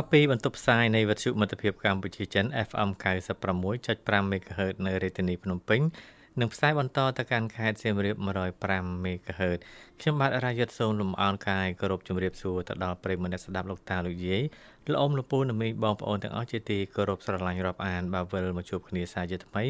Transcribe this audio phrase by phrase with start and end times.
[0.00, 2.90] បាទពីបន្ទប់ផ្សាយនៃវិទ្យុមិត្តភាពកម្ពុជាចិន FM
[3.42, 5.80] 96.5 MHz នៅរាជធានីភ្នំពេញ
[6.40, 8.16] និងផ្សាយបន្តទៅកាន់ខេត្តសៀមរាប
[8.60, 9.58] 105 MHz
[10.00, 14.42] ខ្ញុំបាទរាយុទ្ធសូមលំអរកាយគោរពជម្រាបសួរទៅដល់ប្រិយមិត្តអ្នកស្ដាប់លោកតាលោកយាយ
[14.88, 19.64] លោកអ៊ំលោកពូនិងមីបងប្អូនទាំងអស់ជាទីគោរពស្រឡាញ់រាប់អានបាទវិលមកជួបគ្នាសាជាថ្មី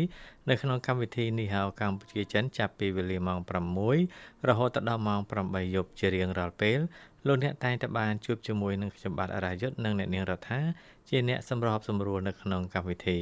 [0.49, 3.39] នៅក្នុងកម្មវិធីនេះហៅកម្ពុជាចិនចាប់ពីវេលាម៉ោង
[3.95, 6.79] 6រហូតដល់ម៉ោង8យប់ជារៀងរាល់ពេល
[7.27, 10.61] លោកអ្នកតែងតែបានជួបជាមួយនឹងខ្ញុំបាទអរាយុទ្ធនិងអ្នកនាងរដ្ឋា
[11.09, 13.19] ជាអ្នកសម្របសម្រួលនៅក្នុងកម្មវិធី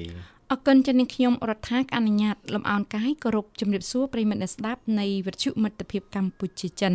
[0.52, 6.92] អរគុណចានាងខ្ញុំរដ្ឋាអនុញ្ញាតលំអោនកាយគោរពជំរាបសួរប្រិមិត្តអ្នកស្ដាប់នៃវិទ្យុមិត្តភាពកម្ពុជាចិន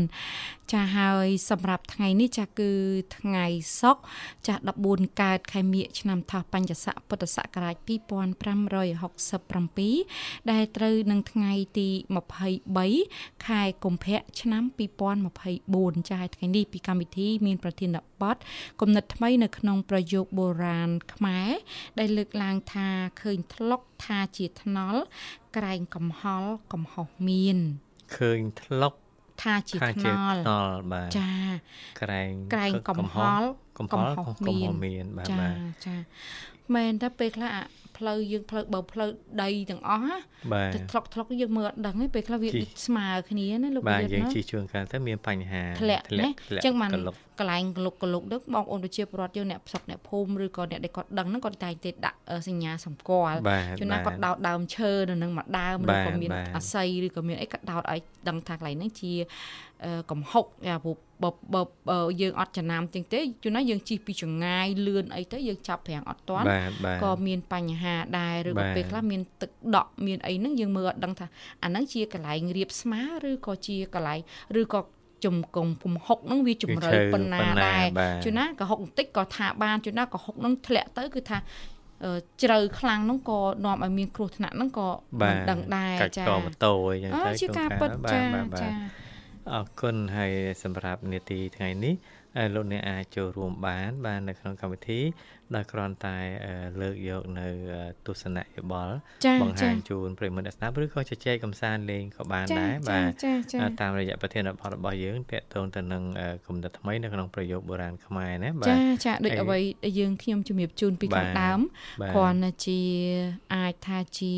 [0.71, 2.71] ចាហើយសម្រាប់ថ្ងៃនេះចាគឺ
[3.17, 3.45] ថ្ងៃ
[3.81, 4.01] សុក្រ
[4.47, 11.89] ចា14កើតខែមិញឆ្នាំថោះបញ្ញស័កពុទ្ធសករាជ2567ដែលត្រូវនឹងថ្ងៃទី
[12.67, 14.63] 23ខែកុម្ភៈឆ្នាំ
[15.37, 18.35] 2024ចាថ្ងៃនេះពីកម្មវិធីមានប្រធានប ទ
[18.81, 21.51] គំនិតថ្មីនៅក្នុងប្រយោគបុរាណខ្មែរ
[21.99, 22.87] ដែលលើកឡើងថា
[23.21, 25.01] ឃើញធ្លុកថាជាថ្នល់
[25.57, 27.57] ក្រែងកំហល់កំហុសមាន
[28.17, 28.93] ឃើញធ្លុក
[29.41, 30.39] ថាជាថ្នល់
[30.91, 31.31] បាទចា
[32.01, 33.47] ក្រែងក្រែងកំហល់
[33.79, 34.35] កំហល់កំហុស
[34.85, 35.45] មានបាទចា
[35.85, 35.95] ចា
[36.75, 37.49] មែនតែពេលខ្លះ
[37.97, 39.09] ផ្លូវយើងផ្លូវបើផ្លូវ
[39.41, 40.17] ដីទាំងអស់ណា
[40.73, 42.49] ទៅធ្លុកធ្លុកយើងមើលអត់ដឹងទេពេលខ្លះវា
[42.85, 46.91] ស្មើគ្នាណាលោកបាទយើងជិះជួនកាលទៅមានបញ្ហាធ្លាក់ណាអញ្ចឹងបាន
[47.39, 53.37] កន្លែងកលុកកលុកទៅបងប្អូនប្រជាពលរដ្ឋយើងអ្នកផ្សព្វអ្នកភូមិឬក៏អ្នកដែលគាត់ដឹងហ្នឹងគាត់តែងតែដាក់សញ្ញាសម្គាល់
[53.79, 59.13] ជួនណាគាត់ដោតដើមឈើនៅនឹងមួយដើមឬក៏មានអាស័យឬក៏មានអីគាត់ដោតឲ្យដឹងថាកន្លែងហ្នឹងជា
[60.11, 60.45] កំហុក
[60.83, 66.45] ព្រោះបើបើយើងអត់ចំណាំទាំង ទេជួនណាយើងជិះពីចងាយលឿនអីទៅយើងចាប់ប្រាំងអត់ទាន់
[67.03, 71.27] ក៏មានបញ្ហាដែរឬក៏ពេលខ្លះមានទឹកដក់មានអីហ្នឹងយើងមើលអត់ដឹងថា
[71.63, 74.19] អាហ្នឹងជាកន្លែងរៀបស្មាឬក៏ជាកន្លែង
[74.61, 74.79] ឬក៏
[75.23, 77.85] ជំកុំពំហុកហ្នឹងវាជំរឿប៉ុណ្ណាដែរ
[78.23, 81.37] ជួនណាក៏ហុកបន្តិចក៏ថាបានជួនណាក៏ហុកហ្នឹងធ្លាក់ទៅគឺថា
[82.43, 84.87] ជ្រៅខ្លាំងហ្នឹងក៏នាំឲ្យមានគ្រោះថ្នាក់ហ្នឹងក៏
[85.21, 88.25] មិនដឹងដែរចា៎កាច់កម៉ូតូអីចឹងទៅជាការពិតចា៎
[88.61, 89.02] ចា៎
[89.51, 90.31] អរគុណហើយ
[90.63, 91.95] សម្រាប់នេតិថ្ងៃនេះ
[92.55, 94.99] លោកអ្នកអាចចូលរួមបាន បាននៅក្នុងកម្មវិធី
[95.55, 96.17] ដោយគ្រាន់តែ
[96.81, 97.47] លើកយកនៅ
[98.07, 98.95] ទស្សនៈយោបល់
[99.41, 103.11] បង្ហាញជូនប្រិមត្តស្ដាប់ឬក៏ជជែកកំសាន្តលេងក៏បានដែរបាទ
[103.81, 106.03] តាមរយៈប្រធានបទរបស់យើងតកតងទៅនឹង
[106.47, 111.59] គំនិតថ្មីនៅក្នុងប្រយោគបុរាណខ្មែរណាបាទចាចាដូចអ្វីដែលយើងខ្ញុំជំរាបជូនពីខាងដើម
[112.13, 112.79] គ្រាន់តែជា
[113.55, 114.33] អាចថាជា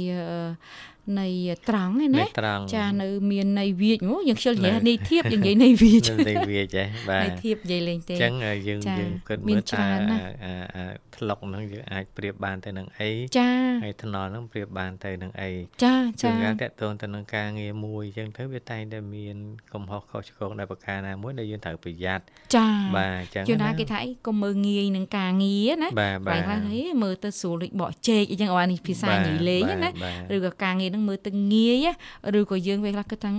[1.20, 1.28] នៃ
[1.70, 2.24] ត្រង់ឯណា
[2.76, 8.34] ចានៅមាននៃវាចមកយើងខ្ជិលនិយាយនៃធៀបយើងនិយាយនៃវាចនៃវាចហ៎បាទនៃធៀបនិយាយលេងទេអញ្ចឹង
[8.68, 9.86] យើងយើងគិតមើលថា
[11.16, 13.50] ថ្លុកហ្នឹងយើងអាចប្រៀបបានទៅនឹងអីចា
[13.84, 15.52] ហើយថ្នល់ហ្នឹងប្រៀបបានទៅនឹងអី
[15.84, 19.36] ចាចាជួនកាលតកតងទៅនឹងការងារមួយអញ្ចឹងទៅវាតែងតែមាន
[19.74, 22.24] កំហុសខុសឆ្គងដោយប្រការណាមួយដែលយើងត្រូវប្រយ័ត្ន
[22.56, 29.90] ចាបាទអញ្ចឹងជួនណាគេថាអីកុំមើលងាយនឹងការងារណាបាទខ្លះហីមើលទៅស្រួលដូចបកជែកអញ្ចឹងអូនេះភាសាញីលេងណា
[30.36, 31.88] ឬក៏ការងារហ្នឹងមើលទៅងាយ
[32.40, 33.32] ឬក៏យើងពេលខ្លះគិតថា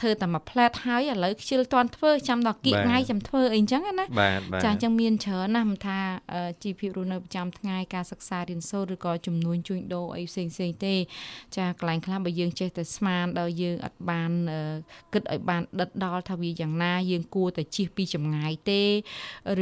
[0.00, 4.06] ធ្វើតែមួយផ្លែតហើយឥឡូវខ្ជិលតន់ធ្វើចាំដល់គៀកថ្ងៃចាំធ្វើអីអញ្ចឹងណា
[4.64, 5.98] ចាអញ្ចឹងមានច្រើនណាស់មិនថា
[6.62, 10.94] ជីវភាពរស់នៅប្រចាំថ្ងៃការសិក្សារៀនសូត្រឬក៏ចំនួនជួញដូរអីផ្សេងផ្សេងទេ
[11.56, 14.30] ចាកន្លែងខ្លះបើយើងចេះតែស្មានដល់យើងអត់បាន
[15.12, 18.82] គិតឲ្យបានដិតដល់ថាវាយ៉ាងណាយើងគួរតែជិះពីចម្ងាយទេ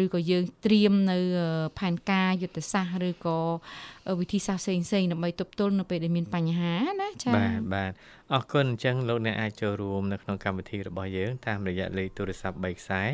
[0.02, 1.18] ឬក៏យើងត្រៀមនៅ
[1.78, 3.38] ផែនការយុទ្ធសាស្ត្រឬក៏
[4.20, 7.92] វិធីសាស្ត្រផ្សេងផ្សេងដើម្បីទប់ទល់នៅពេលដែលមានបញ្ហាណាចា៎បាទបាទ
[8.34, 13.08] អរគុណអញ្ចឹងលោកអ្នកអាចចូលរួមនៅក្នុងកម្មវិធីរបស់យើងតាមរយៈលេខទូរស័ព្ទ3ខ្សែ010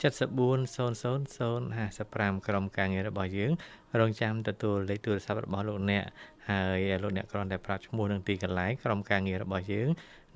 [0.01, 3.51] 7400055ក្រុមការងាររបស់យើង
[3.99, 6.03] រងចាំទទួលលេខទូរស័ព្ទរបស់លោកអ្នក
[6.49, 9.89] ហើយលោកអ្នកគ្រាន់តែប្រាប់ឈ្មោះនិងទីកន្លែងក្រុមការងាររបស់យើង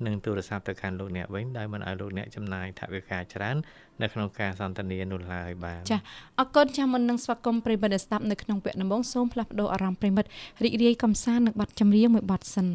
[0.06, 3.56] និងទូរស័ព្ទទៅកាន់លោកអ្នកវិញដោយមិនឲ្យលោកអ្នកចំណាយថវិកាច្រើន
[4.02, 5.98] នៅក្នុងការសន្ទនានោះឡើយបាទចា
[6.38, 10.28] អរគុណចាមុននឹងស្វាគមន៍ប្រិមិត្តស្ដាប់នៅក្នុងវគ្គដំបូងសូមផ្លាស់ប្ដូរអារម្មណ៍ប្រិមិត្ត
[10.64, 12.68] រីករាយកំសាន្តនឹងបទចម្រៀងមួយបទសិន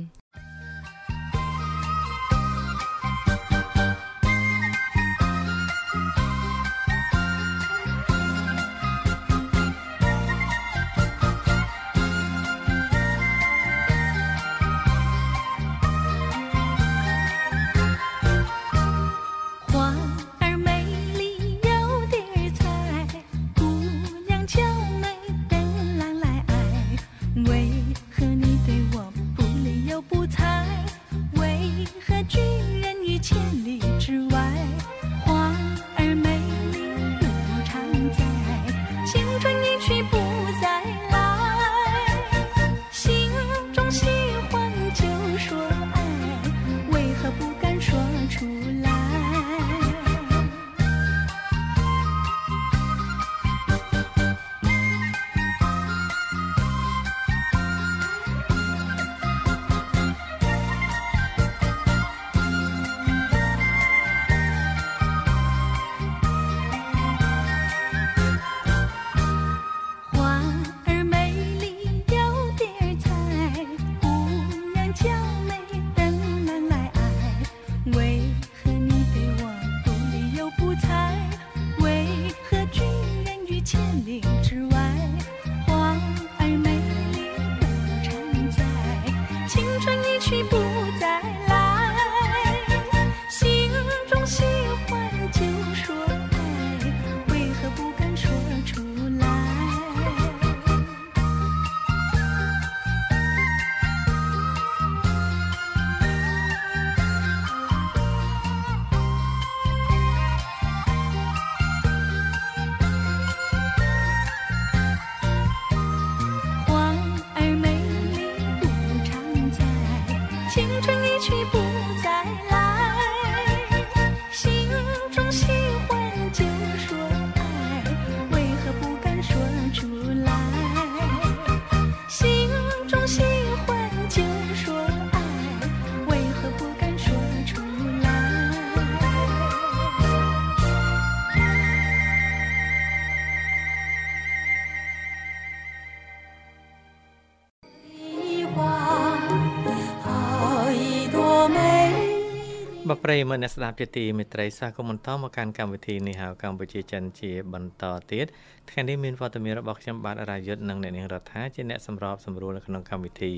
[153.03, 158.25] ប្រិយមិត្តអ្នកស្ដាប់ជាទីមេត្រីសាគមន្តមកកាន់កម្មវិធីនេះហៅកម្ពុជាចិនជាបន្តទៀត
[158.69, 163.31] ថ្ងៃនេះមានវត្តមានរបស់ខ្ញុំបាទរាយុទ្ធនិងអ្នកនាងរដ្ឋាជាអ្នកសម្របសម្រួលនៅក្នុងកម្មវិធី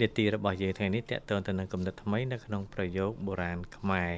[0.00, 4.10] នេតិរបស់យើងថ្ងៃនេះតកតទៅនឹងគំនិតថ្មីនៅក្នុងប្រយោគបុរាណខ្មែរ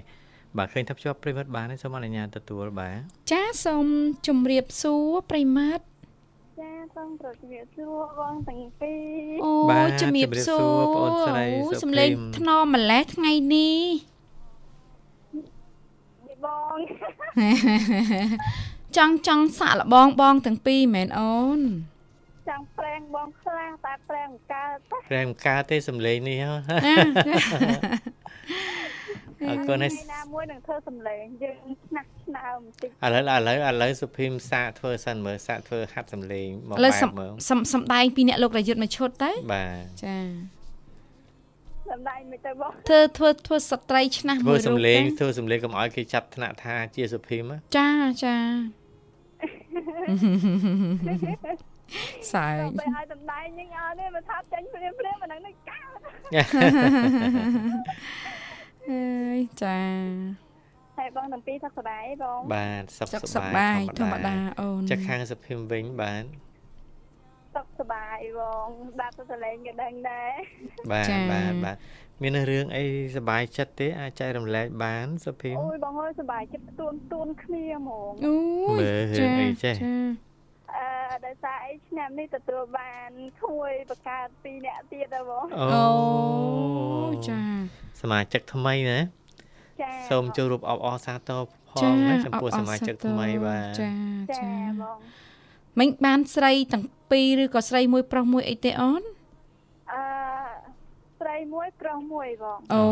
[0.57, 2.99] បាទឃើញថាភ្ជាប់ប្រិមិត្តបានហើយសូមអនុញ្ញាតទទួលបាទ
[3.33, 3.87] ចាសូម
[4.27, 5.85] ជម្រាបសួរប្រិមិត្ត
[6.61, 11.47] ចាសូមប្រជម្រាបសួរបងទាំងពីរអូជំរាបសួរបងអូនស្រី
[11.83, 14.12] សំលេងថ្នមម្លេះថ្ងៃនេះ
[16.47, 16.77] បង
[18.97, 21.61] ចង់ចង់សាក់លបងបងទាំងពីរមែនអូន
[22.49, 24.77] ចង់ប្រេងបងខ្លះតែប្រេងកើត
[25.11, 26.55] ប្រេងកើតទេសំឡេងនេះហ៎
[29.49, 31.57] អរគុណហើយណាមួយនឹងធ្វើសំឡេងយើង
[31.87, 40.17] ឆ្នាស់ឆ្នើបន្តិចឥឡូវឥឡូវឥឡូវសុភីមសាកធ្វើសិនមើលសាកធ្វើហាត់សំឡេងមកបែបមើលសំសំដែងពីអ្នកលោករយុទ្ធមួយឈុតទៅបាទចា
[41.93, 47.89] សម្ដែងមិនទៅបងធ្វើធ្វើធ្វើស្ត្រីឆ្នះមួយរូបធ្វើសំលេងធ្វើសំលេងកុំឲ្យគេចាប់ថ្នាក់ថាជាសុភីមចា
[48.25, 48.37] ចា
[52.33, 55.99] សើចទៅឲ្យសម្ដែងញអត់ទេមកថាចាញ់ព្រាមព្រាមមិននឹងនឹងកើត
[58.91, 59.79] អើយចា
[60.99, 66.25] ហើយបងទាំងពីរសុខសប្បាយបងបាទសុខសប្បាយធម្មតាអូនចាខាងសុភីមវិញបាទ
[67.55, 70.33] សុខសប្បាយបងស្ដាប់ទៅសលេងក៏ដឹងដែរ
[70.91, 71.77] បាទបាទបាទ
[72.23, 72.85] មានរឿងអី
[73.17, 78.37] សប្បាយចិត្តទេអាចចែករំលែកបានសុភីមអូយបងអើយសប្បាយចិត្តទួនទួនគ្នាហ្មងអូ
[78.73, 79.75] យមើលរឿងអីចេះ
[80.77, 80.89] អឺ
[81.27, 83.11] ដោយសារអីឆ្នាំនេះទទួលបាន
[83.45, 85.87] គួយបង្កើតពីរអ្នកទៀតដែរបងអូ
[87.29, 87.41] ចា
[88.01, 88.99] សមាជិកថ្មីណា
[89.83, 91.41] ចាសូមចូលរួមអបអរសាទរ
[91.71, 93.91] ផងណាចំពោះសមាជិកថ្មីបាទចា
[94.39, 94.97] ចាបង
[95.79, 99.03] មិញបានស្រីទាំង ពីរឬក៏ស្រីមួយប្រុសមួយអីទេអូន
[99.93, 100.03] អឺ
[101.21, 102.87] ស្រីមួយប្រុសមួយបងអូ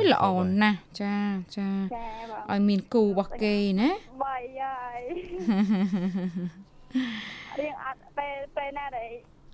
[0.00, 0.26] យល្អ
[0.62, 1.16] ណាស់ចា
[1.56, 3.90] ចាចាបងឲ្យមានគូរបស់គេណា
[4.24, 5.00] បាយហើយ
[7.60, 9.10] រៀងអត់ពេលពេលណាដែល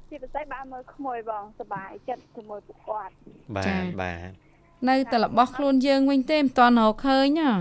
[0.09, 3.13] ជាពិសេសបានមើលក្មួយបងសុបាយចិត្តជាមួយពួកគាត់
[3.57, 4.29] បាទបាទ
[4.89, 7.53] នៅតែរបស់ខ្លួនយើងវិញទេមិនទាន់រកឃើញហ៎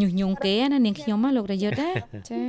[0.00, 1.90] ញុះញង់គេណានាងខ្ញុំណាលោករយុទ្ធណា
[2.30, 2.42] ចា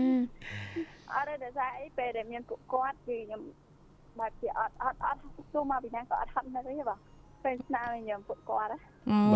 [1.13, 3.41] អត់ទេដោយសារអីពេលដែលមានពួកគាត់គឺខ្ញុំ
[4.19, 5.19] បែបជាអត់អត់អត់
[5.53, 6.99] ទោះមកពីណាក៏អត់ហត់នៅទេបង
[7.43, 8.77] ពេលស្នាមខ្ញុំពួកគាត់ណា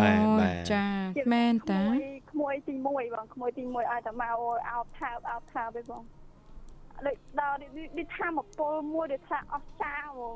[0.00, 0.84] បាទបាទចា
[1.34, 1.80] មែនតា
[2.32, 2.88] ក្មួយទី1ប
[3.24, 4.38] ងក្មួយទី1ឲ្យតែមក
[4.70, 6.02] អោបថើបអោបថើបទេបង
[7.06, 10.34] ដូចដល់នេះថាមកពលមួយដែលថាអស់ចាហ្មង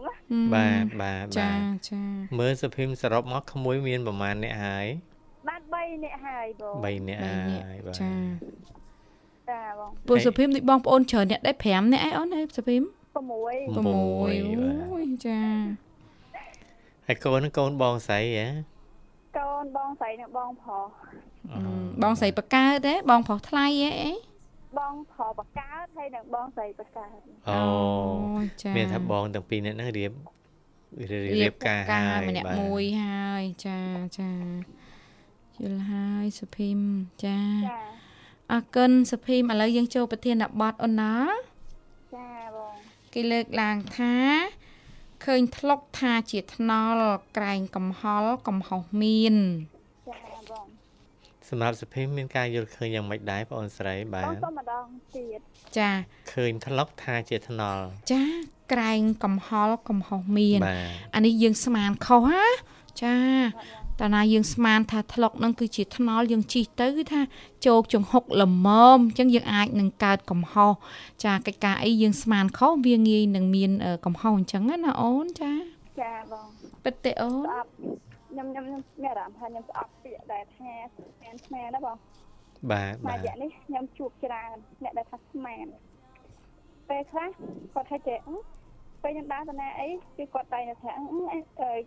[0.54, 1.50] បាទបាទចា
[1.90, 2.02] ចា
[2.38, 4.86] មើលសុភីមសរុបមកក្មួយមានប្រហែលអ្នកហើយ
[5.48, 8.12] បាន3នាក់ហើយបង3នាក់ហើយបាទចា
[9.50, 15.40] ចាបងពួកសុភីមដូចបងប្អូនច្រើនអ្នកដែរ5នាក់ឯអូនហើយសុភីម6 6អូយចា
[17.06, 18.80] ហើយកូនកូនបងស្រីហ៎
[19.64, 20.86] នបងស្រីនិងបងប្រុស
[22.02, 24.12] បងស្រីបកើតទេបងប្រុសថ្លៃអី
[24.78, 27.18] បងប្រុសបកើតហើយនិងបងស្រីបកើត
[27.50, 27.62] អូ
[28.62, 30.12] ចាមានថាបងទាំងពីរនាក់ហ្នឹងរៀប
[31.34, 33.80] រៀបការហើយម្នាក់មួយហើយចា
[34.18, 34.30] ចា
[35.62, 36.78] យល់ហើយសុភីម
[37.24, 38.00] ចាចា
[38.52, 41.14] អរគុណសុភីមឥឡូវយើងចូលប្រធានបទអូនណា
[42.14, 42.74] ចាបង
[43.12, 44.14] គេលើកឡើងថា
[45.24, 49.36] ឃើញធ្លុកថាជាថ្នល់ក្រែងកំហល់កំហុសមាន
[50.08, 50.16] ចា
[50.50, 50.66] បង
[51.48, 54.86] សម្រាប់សុភីមមានការយល់ឃើញយ៉ាងម៉េចដែរបងអូនស្រីបាទបងសូមម្ដង
[55.16, 55.40] ទៀត
[55.78, 55.90] ចា
[56.32, 58.24] ឃើញធ្លុកថាជាថ្នល់ចា
[58.72, 60.60] ក្រែងកំហល់កំហុសមាន
[61.14, 62.44] អានេះយើងស្មានខុសណា
[63.02, 63.16] ចា
[64.00, 67.20] តាណាយើងស្មានថាថ្លុកនឹងគឺជាថ្នល់យើងជីកទៅគឺថា
[67.66, 70.72] ជោគចង្ហុកល្មមអញ្ចឹងយើងអាចនឹងកើតកំហុស
[71.24, 73.70] ចាកិច្ចការអីយើងស្មានខុសវាងាយនឹងមាន
[74.04, 75.52] កំហុសអញ្ចឹងណាអូនចា
[76.00, 76.46] ចាបង
[76.84, 77.34] ពិតទេអូន
[78.30, 81.96] ខ្ញុំខ្ញុំខ្ញុំមានអារម្មណ៍ថាខ្ញុំស្អប់ពាក្យដែលថាស្មានស្មានណាបង
[82.70, 85.66] បាទបាទរយៈនេះខ្ញុំជួបច្រើនអ្នកដែលថាស្មាន
[86.88, 87.28] ពេលខ្លះ
[87.74, 88.18] គាត់ថាចេះ
[89.02, 90.90] ពេលខ្ញុំដើរទៅណាអីគឺគាត់តែថា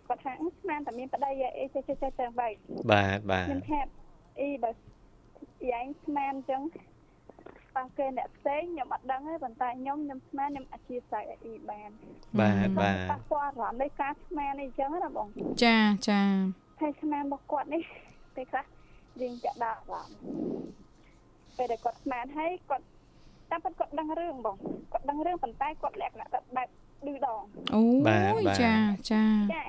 [0.08, 2.54] គាត់ថាស្មានតែមានប្តីអីចេះចេះចេះទៅបែក
[2.90, 3.80] បាទបាទខ្ញុំថា
[4.40, 4.70] អីបើ
[5.70, 6.62] យ៉ែងស្មានអញ្ចឹង
[7.76, 11.90] ប៉ះគេអ្នកផ្សេងខ្ញុំអត់ដឹងទេប៉ុន្តែខ្ញុំខ្ញុំស្មានខ្ញុំអធិស្ឋានអីបាន
[12.40, 15.26] បាទបាទប៉ះពាល់អារម្មណ៍នៃការស្មានអីចឹងណាបង
[15.64, 15.78] ចា
[16.08, 16.22] ចា
[16.80, 17.82] ហើយស្មានរបស់គាត់នេះ
[18.36, 18.64] ពេលខ្លះ
[19.20, 20.16] យើងចាក់ដាក់អារម្មណ៍
[21.56, 22.84] ពេលដែលគាត់ស្មានហើយគាត់
[23.50, 24.56] តាមពិតគាត់ដឹងរឿងបង
[24.92, 26.68] គាត់ដឹងរឿងប៉ុន្តែគាត់លក្ខណៈបែប
[27.08, 27.42] ឌឺដង
[27.74, 27.82] អូ
[28.62, 28.74] ចា
[29.10, 29.64] ចាចា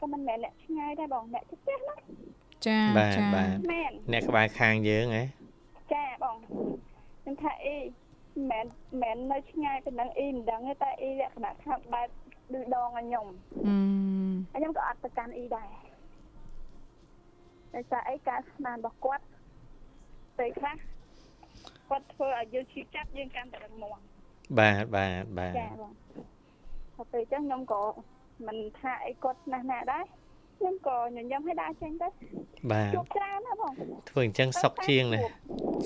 [0.00, 1.96] ក៏មិនមែនអ្នកឆ្ងាយដែរបងអ្នកជិតផ្ទះណា
[2.66, 2.80] ចា
[3.16, 3.52] ចាបាទ
[4.12, 5.24] អ្នកក្បែរខាងយើងហ៎
[5.92, 7.76] ចាបងខ្ញុំថាអី
[8.50, 8.66] មិន
[9.02, 12.08] មែននៅឆ្ងាយពីនឹងអីមិនដឹងទេតែអីលក្ខណៈថាបែប
[12.52, 13.26] ឌឺដងឲ្យខ្ញុំ
[14.54, 15.68] អឺខ្ញុំក៏អត់ទៅកាន់អីដែរ
[17.72, 19.24] តែថាអីការស្មានរបស់គាត់
[20.38, 20.76] ពេលខ្លះ
[21.88, 24.00] គាត់ធ្វើឲ្យយើងឈឺចាប់យើងកាន់តែរឹងមាំ
[24.58, 25.92] បាទបាទបាទចាបង
[26.96, 27.82] ដល់ពេលអញ្ចឹងខ្ញុំក៏
[28.46, 30.04] មិនថាអីគាត់ណាស់ណាដែរ
[30.58, 32.08] ខ្ញុំក៏ញញឹមឲ្យដើរចេញទៅ
[32.72, 33.72] បាទជួបច្រើនណាបង
[34.10, 35.20] ធ្វើអញ្ចឹងសុកជាងណា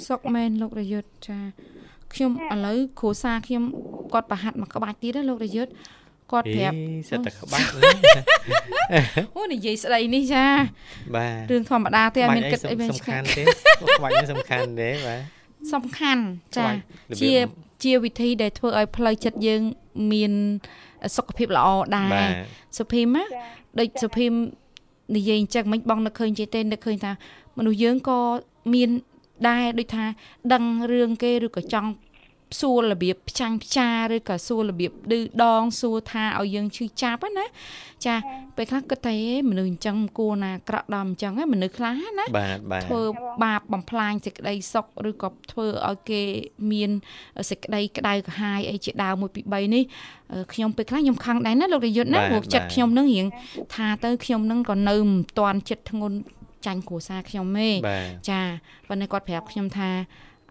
[0.08, 1.38] សុកមែនលោករយុទ្ធចា
[2.14, 3.64] ខ្ញុំឥឡូវគ្រូសាខ្ញុំ
[4.12, 5.72] គាត់ប្រហាត់មកក្បាច់ទៀតណាលោករយុទ្ធ
[6.32, 6.76] គាត់ប្រាប់
[7.08, 7.68] សិតតែក្បាច់
[9.36, 10.44] អូនិយាយស្ដីនេះចា
[11.16, 13.42] បាទរឿងធម្មតាទេអត់មានគិតអីសំខាន់ទេ
[13.98, 15.41] ក្បាច់នេះសំខាន់ទេបាទ
[15.72, 16.22] សំខាន់
[16.56, 16.66] ចា
[17.20, 17.32] ជា
[17.82, 19.62] ជាវិធីដែលធ្វើឲ្យផ្លូវចិត្តយើង
[20.12, 20.32] មាន
[21.16, 21.66] សុខភាពល្អ
[21.96, 22.10] ដែរ
[22.78, 23.24] សុភីមណា
[23.78, 24.32] ដូចសុភីម
[25.16, 27.12] និយាយអញ្ចឹងមិនបងនឹកឃើញចេះទេនឹកឃើញថា
[27.58, 28.18] មនុស្សយើងក៏
[28.74, 28.90] មាន
[29.48, 30.04] ដែរដូចថា
[30.52, 31.88] ដឹងរឿងគេឬក៏ចង់
[32.60, 37.46] សួររបៀបផ្ចាញ់ផ្ចាឬក៏សួររបៀបឌឺដងសួរថាឲ្យយើងឈឺចាប់ណា
[38.06, 38.14] ចា
[38.56, 39.16] ពេលខ្លះគិតថា
[39.50, 43.02] មនុស្សអញ្ចឹងគួរណាក្រក់ដល់អញ្ចឹងមនុស្សខ្លះណាបាទបាទធ្វើ
[43.44, 46.22] បាបបំផ្លាញសេចក្តីសុខឬក៏ធ្វើឲ្យគេ
[46.72, 46.90] មាន
[47.50, 49.84] សេចក្តីក្តៅក្រហាយអីជាដើម1 2 3នេះ
[50.52, 53.26] ខ្ញុំពេលខ្លះខ្ញុំខឹងដែរណាលោករយុទ្ធណាព្រោះចិត្តខ្ញុំនឹងរៀង
[53.74, 56.16] ថាទៅខ្ញុំនឹងក៏នៅមិនទាន់ចិត្តធ្ងន់
[56.66, 57.68] ចាញ់គ្រួសារខ្ញុំទេ
[58.30, 58.40] ចា
[58.88, 59.90] ប៉ុន្តែគាត់ប្រាប់ខ្ញុំថា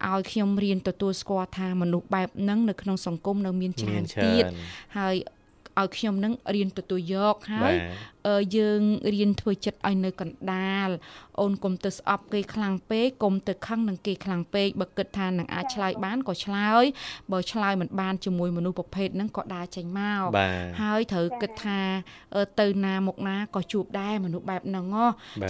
[0.10, 4.44] ឲ្យខ្ញុំរៀនទទួលស្គាល់ថាមនុស្សបែបហ្នឹងនៅក្នុងសង្គមនៅមានច្រើនទៀត
[4.98, 5.16] ហើយ
[5.80, 7.74] ឲ្យខ្ញុំនឹងរៀនទទួលយកហើយ
[8.58, 8.82] យើង
[9.14, 10.90] រៀនធ្វើចិត្តឲ្យនៅកណ្ដាល
[11.40, 16.84] អូនកុំទៅស្អប់គេខ្លាំងពេកកុំទៅខឹងនឹងគេខ្លាំងពេកបើគិតថានឹងអាចឆ្លើយបានក៏ឆ្លើយ
[17.32, 20.24] បើឆ្លើយមិនបានជាមួយមនុស្សប្រភេទហ្នឹងក៏ដើរចេញមក
[20.82, 21.80] ហើយត្រូវគិតថា
[22.60, 24.86] ទៅណាមកណាក៏ជួបដែរមនុស្សបែបហ្នឹង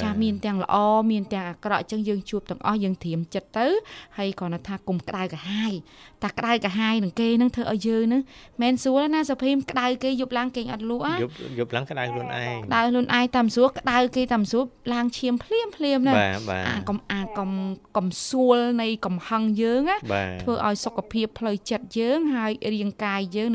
[0.03, 0.75] ចាមានទាំងល្អ
[1.11, 3.67] មានទាំងអាក្រក់អញ្ចឹងយើងជួបទាំងអស់យើងត្រៀមចិត្តទៅ
[4.17, 5.73] ហើយគ្រាន់តែថាគុំក្តៅកាហាយ
[6.23, 8.21] តែក្តៅកាហាយនឹងគេហ្នឹងធ្វើឲ្យយើងហ្នឹង
[8.61, 16.13] មិនស្រួលណាសុភីមក្តៅគេយប់ឡើងគេអត់លក់យប់យប់ឡើងក្តៅខ្លួនឯងក្តៅខ្លួនឯងតាមស្រួលក្តៅគេតាមស្រួលឡើងឈាមភ្លាមភ្លាមណា
[16.67, 17.51] អាកំអាកំ
[17.97, 19.97] កំសួលនៃកំហឹងយើងណា
[20.41, 23.49] ធ្វើឲ្យសុខភាពផ្លូវចិត្តយើងហើយរាងកាយយើង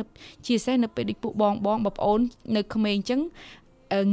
[0.47, 2.21] ជាពិសេសនៅពេលដូចពួកបងបងបងប្អូន
[2.57, 3.21] នៅក្មេងអញ្ចឹង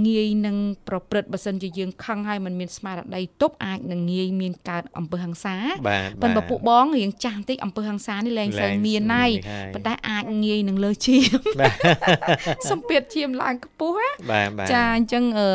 [0.08, 0.56] ងាយនឹង
[0.88, 5.56] ប្រព្រឹត្តបើសិនជាយើងខឹងហើយมันមានស្មារតីទប់អាចនឹងងាយមានកើតអំពើហិង្សា
[6.22, 9.32] ប៉ុន្តែពួកបងរៀងចាស់បន្តិចអំពើហិង្សានេះលែងសូវមានហើយ
[9.74, 11.39] ប៉ុន្តែអាចងាយនឹងលើឈាម
[12.70, 13.96] សម្ពាធឈាមឡើងខ្ពស់
[14.32, 14.42] ណា
[14.74, 15.48] ចាអញ្ចឹងអឺ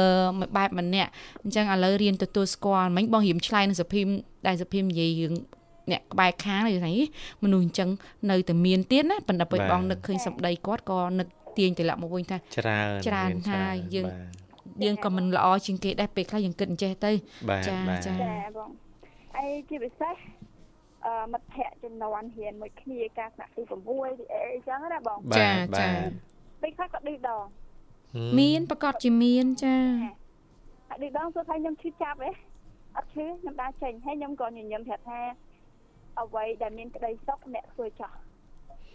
[0.56, 1.10] បែបម្នាក់
[1.44, 4.06] អញ្ចឹងឥឡូវរៀនទទួលស្គាល់មិញបងរៀមឆ្លៃនឹងសភីម
[4.46, 5.34] ដែលសភីមនិយាយរឿង
[5.90, 6.92] អ្នកក្បែរខាងនេះថា
[7.42, 7.88] មនុស្សអញ្ចឹង
[8.30, 13.62] នៅតែមានទៀតណាប៉ុន្តែពេលបងនឹកឃើញសម្ដីគាត់ក៏នឹក ទាញត្រឡប់មកវិញថាច្រើនច្រើនថា
[13.94, 14.06] យើង
[14.84, 17.12] យើងក៏មិនល្អជាងគេដែរពេលខ្លះយើងគិតអញ្ចេះទៅ
[17.68, 18.14] ចាចា
[18.56, 18.70] បង
[19.36, 20.16] អីជាពិសេស
[21.06, 25.88] អឺមិត្តភ័ក្តិចំនួនរៀនមួយគ្នាការថ្នាក់ទី6ទីអីអញ្ចឹងណាបងចាចា
[26.62, 27.44] ពេលខ្លះក៏ឌឺដង
[28.40, 29.76] មានប្រកាសជាមានចា
[30.92, 32.30] អឌីដងសួរថាខ្ញុំឈឺចាប់ទេ
[32.96, 35.20] អត់ឈឺខ្ញុំដើរចេញហើយខ្ញុំក៏ញញឹមប្រាប់ថា
[36.20, 38.12] អ្វីដែលមានក្តីសុខអ្នកធ្វើចោះ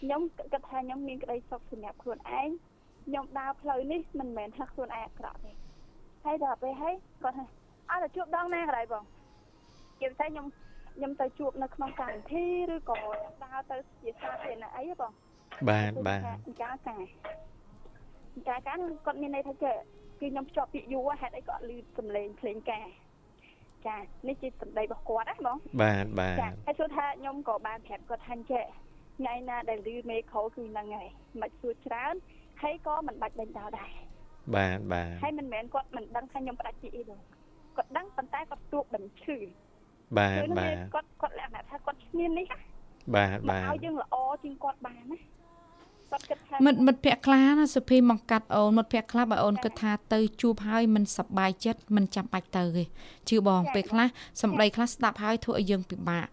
[0.00, 2.48] ខ្ញុំគិតថាខ្ញុំមានក្តីសុខសម្រាប់ខ្លួនឯង
[3.06, 5.52] ខ្ញុំដើរផ្លូវនេះមិនមែនថាខ្លួនឯងអាក្រក់ទេ
[6.24, 7.44] ហើយដល់ពេលហើយគាត់ថា
[7.90, 9.04] អត់ទៅជួបដងណាកន្លែងបង
[10.00, 10.46] គេថាខ្ញុំ
[10.96, 12.98] ខ្ញុំទៅជួបនៅក្នុងកម្មវិធីឬក៏
[13.44, 15.12] ដើរទៅជាសាធារណៈអីបង
[15.68, 16.96] បាទបាទកាកា
[18.48, 18.74] កាកា
[19.04, 19.72] គាត់មានន័យថាគឺ
[20.18, 22.80] ខ្ញុំភ្ជាប់ពាក្យយូរហេតុអីក៏អត់ឮសំឡេងភ្លេងកា
[23.86, 23.96] ចា
[24.28, 28.64] នេះជាសម្ដីរបស់គាត់ណាបងបាទបាទចាហើយសួរថាខ្ញុំក៏បានប្រាប់គាត់ថាចេះ
[29.16, 31.08] ថ្ងៃណាដែលឮមេខោគឺហ្នឹងហើយ
[31.40, 32.14] មិនសួរច្រើន
[32.62, 33.92] ហើយក៏មិនបាច់ដេញដោលដែរ
[34.54, 37.16] បាទបាទហើយមិនមែនគាត់មិនដឹងថាខ្ញុំផ្ដាច់ជីអីទេ
[37.76, 39.38] គាត់ដឹងប៉ុន្តែគាត់ទួបដឹងឈឺ
[40.18, 42.46] បាទបាទគាត់គាត់លក្ខណៈថាគាត់ឈ្នាននេះ
[43.14, 45.18] បាទបាទឲ្យយើងល្អជាងគាត់បានណា
[46.14, 52.84] គាត់គិតថាមិត្តមិត្តភក្តិខ្លះណាសុភីមកកាត់អូនមិត្តភក្តិខ្លះបើអូនគិតថាទៅជួបហើយមិនសប្បាយចិត្តមិនចាំបាច់ទៅទេ
[53.28, 54.06] ជឿបងពេលខ្លះ
[54.42, 56.26] សម្ដីខ្លះស្ដាប់ហើយធ្វើឲ្យយើងពិបាក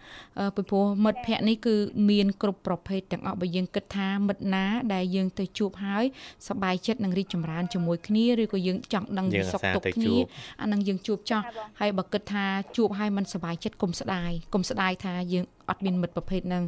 [0.56, 1.76] ពីព្រោះមិត្តភក្តិនេះគឺ
[2.10, 6.06] មានគ្រប់ប្រភេទទាំងអស់បើយើងគិតថាមិត្តណាដែលយើងទៅជួបហើយ
[6.48, 10.16] សប្បាយចិត្តនឹងរីកចម្រើនជាមួយគ្នាឬក៏យើងចង់ដឹងពីសុខទុក្ខគ្នា
[10.62, 11.42] អានឹងយើងជួបចោះ
[11.80, 12.46] ហើយបើគិតថា
[12.78, 16.63] ជួបហើយមិនសប្បាយចិត្តកុំស្ដាយកុំស្ដាយថាយើងអត់មានមិត្តប្រភេទហ្នឹង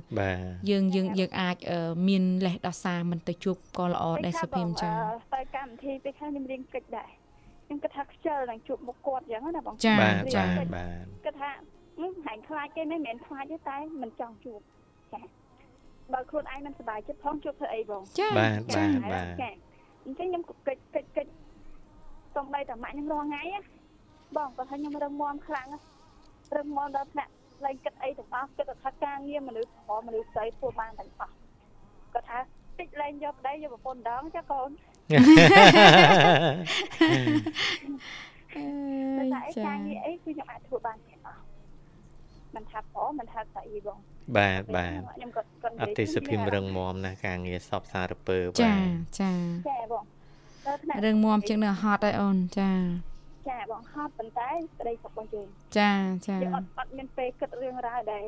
[0.70, 1.56] យើងយើងយើងអាច
[2.08, 4.90] មានលេសដោះសារមិនទៅជួបក៏ល្អដែរសុភីមចា
[5.34, 7.10] ទៅកម្មវិធីពេលខ្លះខ្ញុំរៀងកិច្ចដែរ
[7.66, 9.96] ខ្ញុំគិតថាខ្ជិលនឹងជួបមុខគាត់អញ្ចឹងណាបងចា
[10.36, 10.44] ចា
[10.76, 11.52] បាទគិតថា
[12.26, 14.60] ហាញខ្លាចគេមិនមែនខ្លាចទេតែមិនចង់ជួប
[15.14, 15.22] ចា
[16.14, 19.50] បើខ្លួនឯងមិនសប្បាយចិត្តផងជួបធ្វើអីបងចាបាទបាទបាទចា
[20.06, 21.32] អញ្ចឹងខ្ញុំកិច្ចកិច្ចកិច្ច
[22.36, 23.44] សំបីតាម៉ាក់ខ្ញុំរងថ្ងៃ
[24.38, 25.68] បងគាត់ថាខ្ញុំរឹងមាំខ្លាំង
[26.58, 27.32] រឹងមាំដល់ថ្នាក់
[27.66, 31.34] លែងគិតអីទាំងអស់គិតថាការងារមនុស្សប្រុសមនុស្សស្រីធ្វើបានទាំងអស់
[32.14, 32.40] គាត់ថា
[32.80, 34.70] តិចលែងយកប្តីយកប្រពន្ធដងចាកូន
[39.20, 41.42] អឺតែអីការងារអីគឺខ្ញុំអាចធ្វើបានទាំងអស់
[42.56, 44.00] មិនថាប្រុសមិនថាស្រីបង
[44.38, 48.74] បាទបាទខ្ញុំក៏គាត់អតិសភាពរឹងមាំណាស់ការងារសពសារពើបាទចា
[49.20, 49.32] ចា
[49.70, 50.04] ចាបង
[51.06, 52.72] រឹងមាំជាងនៅហត់ហើយអូនចា
[53.50, 55.48] ចាបងហត់ប៉ុន្តែក្តីសុខរបស់យើង
[55.80, 55.92] ចា
[56.28, 58.24] ចាយើងអត់អត់មានពេលគិតរឿងរ៉ាវដែល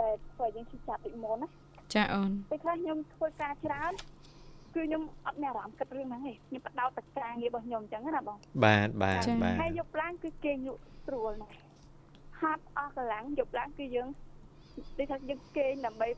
[0.00, 1.48] ដែលធ្វើយើងឈឺចាប់ពីមុនណា
[1.94, 3.92] ចាអូនពេលខ្លះខ្ញុំធ្វើការច្រើន
[4.74, 11.56] គឺខ្ញុំអត់មានអារម្មណ៍គិតរឿងហ្នឹងទេខ្ញុំបដោតតការងាររបស់ខ្ញុំអញ្ចឹងណាបងបាទបាទបាទហើយយប់ឡើងគឺគេងលក់ស្រួលណាស់
[12.40, 14.08] ហាត់អស់កម្លាំងយប់ឡើងគឺយើង
[14.98, 16.08] ដូចថាយើងគេងដើម្បី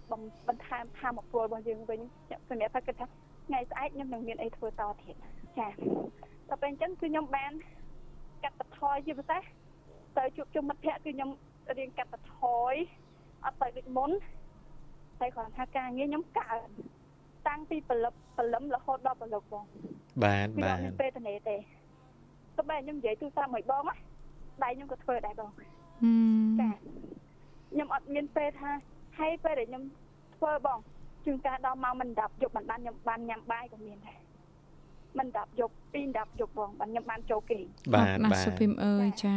[0.49, 2.01] បន្ថែមធម៌ពលរបស់យើងវិញ
[2.49, 3.07] សម្រាប់ថាគិតថា
[3.47, 5.17] ថ្ងៃស្អែកខ្ញុំនឹងមានអីធ្វើតទៀត
[5.59, 5.69] ចា
[6.49, 7.53] តែពេលអញ្ចឹងគឺខ្ញុំបាន
[8.43, 9.43] កាត់បន្ថយជាពិសេស
[10.19, 11.31] ទៅជួបជុំមិត្តភ័ក្តិគឺខ្ញុំ
[11.79, 12.75] រៀងកាត់បន្ថយ
[13.45, 14.11] អត់ទៅដូចមុន
[15.21, 16.69] តែគ្រាន់ថាការងារខ្ញុំកើន
[17.49, 19.65] តាំងពីព្រលឹបព្រលឹមរហូតដល់ព្រលឹបបង
[20.25, 21.57] បាទបាទខ្ញុំពេលតនេទេ
[22.57, 23.95] ទៅបែរខ្ញុំនិយាយទូរស័ព្ទមួយបងណា
[24.65, 25.51] ដៃខ្ញុំក៏ធ្វើដែរបង
[26.61, 26.71] ចា
[27.73, 28.71] ខ្ញុំអត់មានពេលថា
[29.19, 29.83] ហើយពេលដែលខ្ញុំ
[30.37, 30.79] ធ្វើបង
[31.25, 34.19] ជួនកាលដល់ម៉ោងមិន10យប់មិនបានខ្ញុំបានញ៉ាំបាយក៏មានដែរ
[35.19, 37.59] មិន10យប់2 10យប់បងបានខ្ញុំបានចូលគេ
[37.95, 39.37] បាទបាទសុភីមអើយចា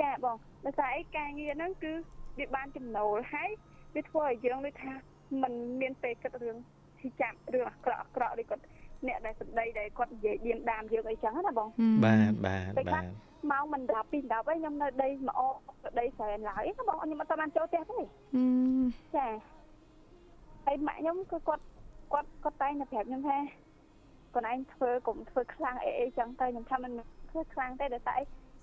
[0.00, 1.92] ចាបងដោយសារអីការងារហ្នឹងគឺ
[2.38, 3.50] វាបានចំណូលហើយ
[3.94, 4.92] វាធ្វើឲ្យយើងដូចថា
[5.42, 6.56] มันមានពេលគិតរឿង
[7.00, 8.62] ទីចាប់រឿងអាក្រក់អាក្រក់ដូចគាត់
[9.06, 11.68] អ្នកដែលសម្ដីដែលគាត់និយាយឌៀនដាមយើងអីចឹងណាបង
[12.04, 13.04] បាទបាទបាទ
[13.50, 15.54] ម៉ោងមិន10 2 10ហើយខ្ញុំនៅដីមកអក
[15.98, 18.00] ដីស្រែនឡើយណាបងខ្ញុំអត់បានចូលផ្ទះទេ
[19.16, 19.26] ចា
[20.66, 21.64] ហើយម៉ាក់ខ្ញុំគឺគាត់
[22.12, 23.38] គាត់គាត់តែងតែប្រាប់ខ្ញុំថា
[24.32, 26.92] ខ្លួនឯងធ្វើកុំធ្វើខ្លាំងអីអីចឹងទៅខ្ញុំថាមិន
[27.30, 28.16] ធ្វើខ្លាំងទេដោយតែ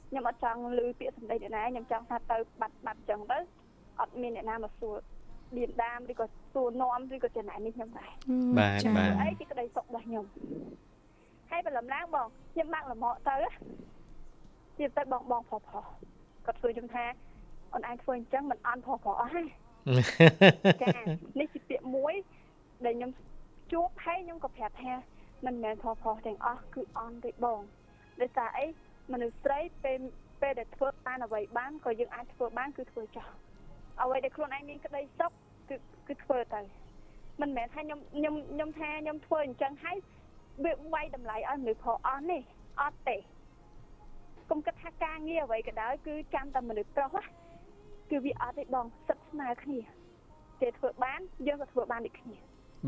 [0.10, 3.38] ខ្ញុំអត់ចង់ឮពាក្យសម្ដីអ្នកណាខ្ញុំចង់ថាទៅបាត់បាត់ចឹងទៅ
[4.00, 4.96] អត់មានអ្នកណាមកសួរ
[5.56, 8.12] ឌៀនដាមឬក៏សួរនាំឬក៏ចំណែកនេះខ្ញុំដែរ
[8.58, 10.26] បាទបាទអីជាក្តីសុខរបស់ខ្ញុំ
[11.50, 13.38] ហើយបលំឡើងបងខ្ញុំបាក់លំអកទៅ
[14.78, 15.86] ទៀតទៅបងបងប្រុសប្រុស
[16.46, 17.06] គាត់ធ្វើខ្ញុំថា
[17.74, 19.44] អូនឯងធ្វើអញ្ចឹងមិនអន់ប្រុសប្រុសអស់ហ៎
[20.82, 20.90] ចា
[21.40, 22.14] នេះជាពាក្យមួយ
[22.86, 23.12] ដែលខ្ញុំ
[23.72, 24.92] ជួបហើយខ្ញុំក៏ប្រាប់ថា
[25.46, 27.62] មិនមែនផុសផុសទាំងអស់គឺអន់ទេបង
[28.22, 28.66] ដោយសារអី
[29.14, 30.00] មនុស្សស្រីពេល
[30.42, 33.28] ពេលដែលធ្វើបានអ្វីបានក៏យើងអាចធ្វើបានគឺធ្វើចោះ
[34.02, 35.32] អ្វីដែលខ្លួនឯងមានក្តីសុខ
[35.70, 35.76] គឺ
[36.08, 36.62] គឺធ្វើទៅ
[37.42, 39.98] មិនមែនថាខ្ញុំខ្ញុំខ្ញុំថាខ្ញុំធ្វើអញ្ចឹងហើយ
[40.64, 42.42] វាវាយតម្លៃឲ្យមនុស្សផុសអស់នេះ
[42.82, 43.18] អត់ទេ
[44.50, 47.16] កុំគិតថាការងារអ្វីក៏ដោយគឺចាំតែមនុស្សប្រុស
[48.10, 49.80] គឺវាអត់ទេបងសិតស្មើគ្នា
[50.62, 52.38] គេធ្វើបានយើងក៏ធ្វើបានដូចគ្នា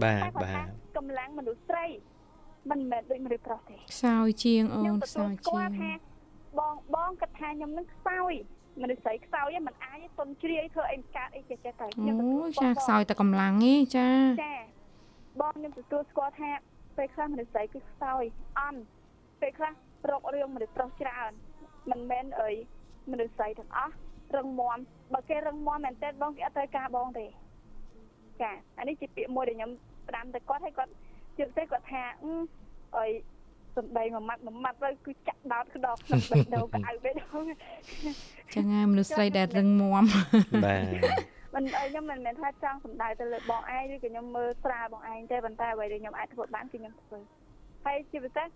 [0.04, 1.86] បាទបាទកម្លាំងមនុស្សស្រី
[2.72, 5.70] មិនមែនដូចមនុស្សប្រុសទេខ្សោយជាងអូនខ្សោយជាង
[6.60, 8.34] បងបងគិតថាខ្ញុំនឹងខ្សោយ
[8.82, 14.10] មនុស្សស្រីខ្សោយមិនអាចទុនជ្រាយធ្វើអីកើតអីចេះចេះតែខ្ញុំអូចាខ្សោយតែកម្លាំងទេចា
[14.44, 14.56] ចា
[15.42, 16.50] បងខ្ញុំទទួលស្គាល់ថា
[16.98, 18.24] ពេលខ្លះមនុស្សស្រីគឺខ្សោយ
[18.60, 18.80] អន់
[19.42, 19.74] ពេលខ្លះ
[20.10, 21.32] រករឿងមនុស្សប្រុសច្រើន
[21.92, 22.50] មិនមែនអី
[23.12, 23.94] មនុស្សស្រីទាំងអស់
[24.36, 24.78] រឹងមាំ
[25.14, 27.26] បើគេរឹងមាំមែនតើបងគេអត់ត្រូវការបងទេ
[28.42, 29.72] ចាអានេះជាពាក្យមួយដែលខ្ញុំ
[30.08, 30.92] ផ្ដាំទៅគាត់ឲ្យគាត់
[31.40, 32.04] ជឿទៅគាត់ថា
[32.98, 33.06] អី
[33.78, 37.44] សំដីមួយម៉ាត់មួយម៉ាត់ទៅគឺចាក់ដោតក្តោបក្នុងបេះដូងក្អៅបេះដូង
[38.54, 40.06] ចឹងហើយមនុស្សស្រីដែលរឹងមាំ
[40.66, 40.84] បាទ
[41.56, 47.20] មិនខ្ញុំមិនមែនថាចង់សំដៅទៅលើបងឯងឬក៏ខ្ញុំមើលស្រាលបងឯងទេប៉ុន្តែអ្វីដែលខ្ញុំអាចធ្វើបានគឺខ្ញុំធ្វើ
[47.86, 48.48] ហើយជាពិសេស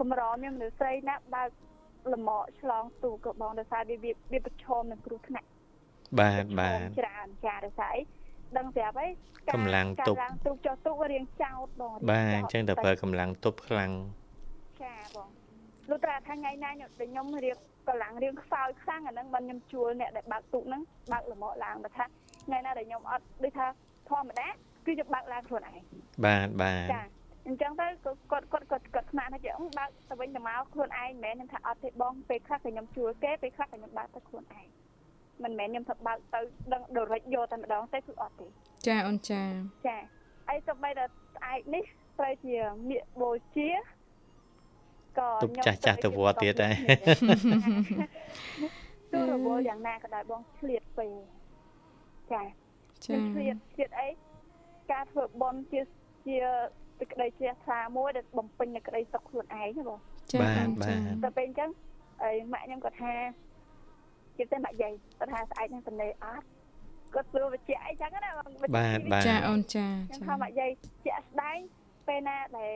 [0.00, 1.48] កម្រខ្ញុំមនុស្សស្រីណាបើក
[2.12, 3.96] លំអឆ្លងទូក៏បងដោយសារវា
[4.32, 5.46] វាប្រឈមនឹងគ្រោះថ្នាក់
[6.20, 8.02] បាទបាទច្រើនចាដោយសារអី
[8.56, 9.10] ដឹងស្រាប់ហើយ
[9.54, 13.90] កម្លាំងទប់កម្លាំងទូចុះទូរៀងចោតបងបាទអញ្ចឹងតែប្រើកម្លាំងទប់ខ្លាំង
[14.82, 15.28] ចាបង
[15.90, 17.56] លុះត្រាថាថ្ងៃណាខ្ញុំរៀង
[17.88, 20.82] កម្លាំងរៀងខ្សោយខ្លាំងអាហ្នឹងបានខ្ញុំជួលអ្នកដែលបើកទូកហ្នឹង
[21.12, 22.04] បើកលំអឡើងបើថា
[22.46, 23.66] ថ្ងៃណាដែលខ្ញុំអត់ដូចថា
[24.08, 24.48] ធម្មតា
[24.86, 25.80] គឺខ្ញុំបើកឡើងខ្លួនឯង
[26.24, 27.02] បាទបាទចា
[27.46, 27.86] អញ្ចឹងទៅ
[28.30, 34.66] គាត់គាត់គាត់គាត់ស្មានថាអឺបើកទៅវិញទៅមកខ្លួនឯងមិនមែនខ្ញុំថាអត់ទេបងពេលខ្លះក៏ខ្ញុំជួលគេពេលខ្លះក៏ខ្ញុំបើកទៅខ្លួនឯង
[35.44, 36.40] មិនមែនខ្ញុំថាបើកទៅ
[36.72, 38.46] ដឹងដរិចយកតែម្ដងទេគឺអត់ទេ
[38.86, 39.42] ចាអូនចា
[39.86, 39.96] ចា
[40.48, 41.04] ហើយទៅបីតែ
[41.36, 41.84] ស្អែកនេះ
[42.18, 42.56] ត្រូវជា
[42.88, 43.68] មៀកបូជា
[45.18, 46.74] ក៏ទុកចាស់ចាស់ទៅវត្តទៀតដែរ
[49.12, 51.10] ទូរវល់យ៉ាងណាក៏ដោយបងឆ្លៀតពេក
[52.32, 52.42] ចា
[53.06, 54.08] ចាឆ្លៀតឆ្លៀតអី
[54.92, 55.80] ការធ្វើបន់ជា
[56.26, 56.36] ជា
[56.98, 59.98] សេចក្តីជ្រះថ្លាមួយដែលបំពេញនូវក្តីសុខខ្លួនឯងណាបង
[60.32, 61.70] ចាបាទបាទតែពេលអញ្ចឹង
[62.22, 63.12] ហើយម៉ាក់ខ្ញុំក៏ថា
[64.38, 66.46] ជាតែម៉ាក់យាយគាត់ថាស្អែកនឹងតនេអត់
[67.14, 70.70] គាត់ព្រោះវិជ្ជាអីចឹងណាបងបាទបាទចាអូនចាចាថាម៉ាក់យាយ
[71.04, 71.58] ជាក់ស្ដែង
[72.08, 72.72] ពេលណាដែល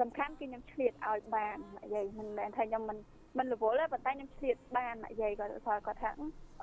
[0.00, 2.98] សំខាន់គឺខ្ញុំឆ្លៀតឲ្យបានម៉ាក់យាយមិនមែនថាខ្ញុំមិន
[3.38, 5.52] មិនរវល់ទេប៉ុន្តែខ្ញុំឆ្លៀតបានម៉ាក់យាយគាត់
[5.86, 6.10] គាត់ថា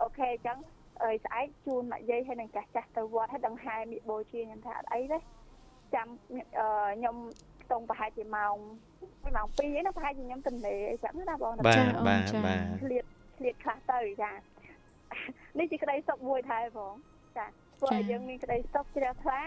[0.01, 0.57] អូខេអញ្ចឹង
[1.03, 5.19] អើស្អែកជូនម៉ាក់យាយហើយនឹងចាស់ចាស់ទៅវត្តហើយដង្ហែមីបូជាខ្ញុំថាអត់អីទេ
[5.95, 7.15] ចាំខ្ញុំ
[7.63, 8.55] ខ្ទង់ប្រហែលជាម៉ោង
[9.25, 13.03] ម៉ោង2ហ្នឹងប្រហែលជាខ្ញុំទន្លេអីចឹងណាបងបាទបាទបាទឆ្លៀត
[13.37, 14.31] ឆ្លៀតខ្លះទៅចា
[15.57, 16.93] នេះជាក្តីសុខមួយថែបង
[17.37, 17.45] ចា
[17.79, 19.41] ព្រោះយើងមានក្តីសុខជ្រះថ្លា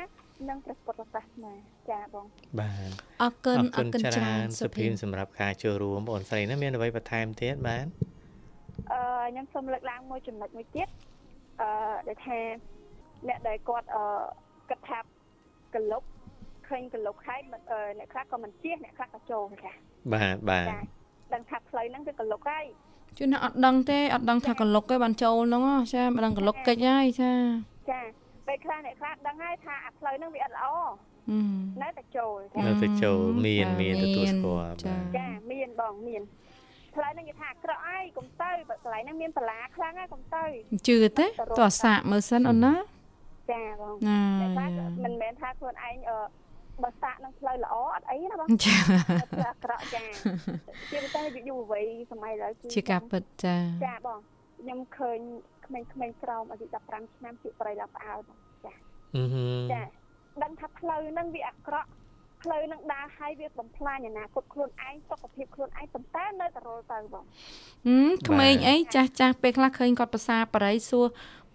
[0.48, 1.54] និងព្រះពុទ្ធសាសនា
[1.90, 2.26] ចាបង
[2.60, 2.90] បាទ
[3.22, 7.86] អរគុណអរគុណច្រើនសុភីមសម្រាប់ការចូលរួមបងស្រីណាមានអ្វីបន្ថែមទៀតបាទ
[8.92, 9.00] អឺ
[9.30, 10.88] ខ្ញុំសូមលើកឡើងមួយចំណុចមួយទៀត
[11.60, 11.68] អឺ
[12.08, 12.38] ដែលថា
[13.28, 14.04] អ្នកដែលគាត់អឺ
[14.70, 14.98] គិតថា
[15.74, 16.02] កលុក
[16.68, 17.40] ឃើញកលុកហើយ
[17.98, 19.72] អ្នកខ្លះក៏មិនជៀសអ្នកខ្លះក៏ចូលចា
[20.14, 20.66] បាទបាទ
[21.34, 22.66] ដឹងថាផ្លូវហ្នឹងគឺកលុកហើយ
[23.18, 25.62] ជួនណាអត់ដឹងទេអត់ដឹងថាកលុកទេបានចូលហ្នឹង
[25.94, 27.32] ចាមិនដឹងកលុកកិច្ចហើយចា
[27.90, 28.00] ចា
[28.46, 30.66] ពេលខ្លះអ្នកខ្លះដឹងហើយថាអាផ្លូវហ្នឹងវាអត់ល្អ
[31.82, 36.22] នៅតែចូលនៅតែចូលមានមានទទួលស្គាល់ចាមានបងមាន
[36.94, 40.44] ផ្លូវហ្នឹងគេថាអាក្រក់ហើយកុំទៅបើកន្លែងហ្នឹងមានបលាខ្លាំងហើយកុំទៅ
[40.88, 41.26] ជឿទេ
[41.58, 42.74] តោះសាកមើលសិនអូនណា
[43.52, 43.96] ចាបង
[44.58, 44.66] តែ
[45.04, 46.18] មិនមែនថាខ្លួនឯងអឺ
[46.84, 48.76] បើសាកនឹងផ្លូវល្អអត់អីណាបងចា
[49.48, 50.02] អាក្រក់ចា
[50.90, 54.18] ជាពិសេសយុវវ័យសម័យឥឡូវជាការពិតចាចាបង
[54.60, 55.18] ខ្ញុំឃើញ
[55.66, 58.18] ក្មេងៗក្រោមអាយុ15ឆ្នាំជាប្រៃឡាផ្អើល
[58.64, 58.74] ចា
[59.72, 59.82] ចា
[60.42, 61.88] ដឹងថាផ្លូវហ្នឹងវាអាក្រក់
[62.42, 67.24] ផ្លូវនឹងដើរហើយវាបំផ្លាញអនាគតខ្លួនឯងសុខភាពខ្លួនឯងប៉ុន្តែនៅតែរលទៅបង
[67.86, 71.06] ហឹមក្មេងអីចាស់ចាស់ពេលខ្លះឃើញគាត់ប្រសាបរិយសួរ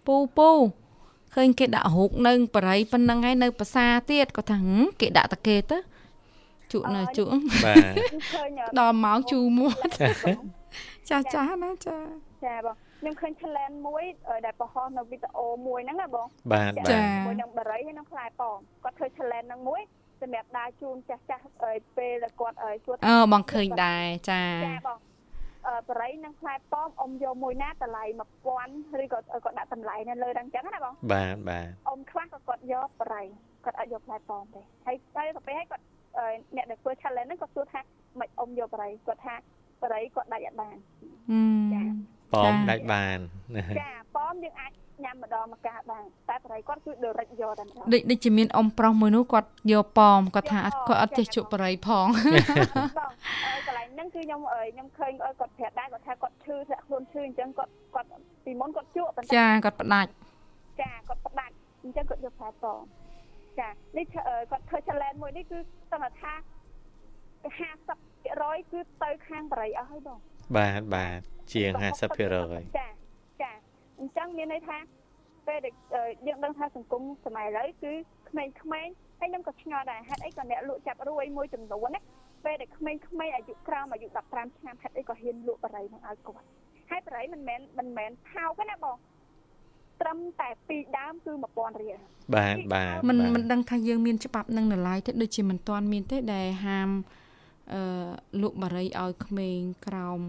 [0.05, 0.51] ពូពូ
[1.35, 4.59] ឃើញគេដាក់រូបនៅបរិយប៉ុណ្ណឹងហើយនៅភាសាទៀតគាត់ថា
[5.01, 5.77] គេដាក់តាគេទៅ
[6.71, 7.31] ជក់នៅជក់
[7.65, 7.93] បាទ
[8.79, 9.73] ដល់ម៉ោងជូរមួត
[11.09, 11.97] ចាស់ចាស់ណាចា
[12.45, 14.03] ចាបងខ្ញុំឃើញ challenge មួយ
[14.45, 19.81] ដែលបង្ហោះនៅវីដេអូមួយហ្នឹងណាបងបាទចាមួយនឹងបរិយហើយនឹងផ្លែប៉ោមគាត់ធ្វើ challenge ហ្នឹងមួយ
[20.21, 21.43] សម្រាប់ដើរជូនចាស់ចាស់
[21.97, 24.97] ពេលគាត់សួរអឺបងឃើញដែរចាចាបង
[25.89, 28.03] បរិយនិងផ្លែប៉ោមអ៊ំយកមួយណាតម្លៃ
[28.51, 33.27] 1000ឬក៏គាត់ដាក់តម្លៃនៅលើហ្នឹងចឹងណាបងបាទបាទអ៊ំខ្លះក៏គាត់យកបរិយ
[33.65, 35.83] គាត់អត់យកផ្លែប៉ោមទេហើយទៅទៅពេលហើយគាត់
[36.55, 37.81] អ្នកដែលធ្វើ challenge ហ្នឹងគាត់សួរថា
[38.19, 39.35] មិនអ៊ំយកបរិយគាត់ថា
[39.83, 40.75] បរិយគាត់ដាច់អត់បាន
[41.73, 41.83] ចា
[42.33, 43.19] ប៉ោមដាច់បាន
[43.79, 44.71] ចាប៉ោមយើងអាច
[45.03, 52.07] ញ៉ាំម្ដងម្កាលបានតែបរិយគាត់គឺ direct យកតែម្ដងដូចដូចជាមានអ៊ំប្រុសមួយនោះគាត់យកប៉ោមគាត់ថាគាត់អត់ចេះជក់បរិយផង
[52.97, 53.11] បង
[53.67, 54.41] កន្លែងហ្នឹងគឺខ្ញុំ
[54.73, 58.07] ខ្ញុំឃើញគាត់ប្រាប់ដែរគាត់ថាគាត់ឈឺធ្លាក់ខ្លួនឈឺអញ្ចឹងគាត់គាត់
[58.45, 60.09] ពីមុនគាត់ជក់ប៉ុន្តែចាគាត់ផ្ដាច់
[60.81, 61.53] ចាគាត់ផ្ដាច់
[61.83, 62.81] អញ្ចឹងគាត់យកផ្លែប៉ោម
[63.59, 65.57] ចានេះគាត់ធ្វើ challenge មួយនេះគឺ
[65.91, 66.33] ស្ថា
[67.43, 70.19] 50%គឺទៅខាងបរិយអស់ហើយបង
[70.55, 71.19] បាទបាទ
[71.53, 71.91] ជាង50%ចា
[72.77, 72.87] ចា
[73.99, 74.77] អញ្ចឹងមានន័យថា
[75.47, 75.73] ពេលដែល
[76.27, 77.91] យើងដឹងថាសង្គមសម័យឥឡូវគឺ
[78.29, 82.01] ក្មេងៗហើយខ្ញុំក៏ឆ្ងល់ដែរហេតុអីក៏អ្នកលក់ចាប់រួយមួយចំនួនណា
[82.45, 86.45] ពេលដែលក្មេងៗអាយុក្រោមអាយុ15ឆ្នាំហេតុអីក៏ហ៊ានលក់បរិយនឹងឲ្យគាត់
[86.89, 88.95] ហើយបរិយមិនមែនមិនមែនថោកទេណាបង
[90.01, 91.97] ត្រឹមតែពីដើមគឺ1000រៀល
[92.35, 96.89] បាទបាទមិនមិនដឹងថាយើងមានច្បាប់នឹងនៅឡើយទេដូចជាមិនទាន់មានទេដែលហាម
[97.73, 97.81] អឺ
[98.41, 100.21] លក់បារីឲ្យក្មេងក្រោម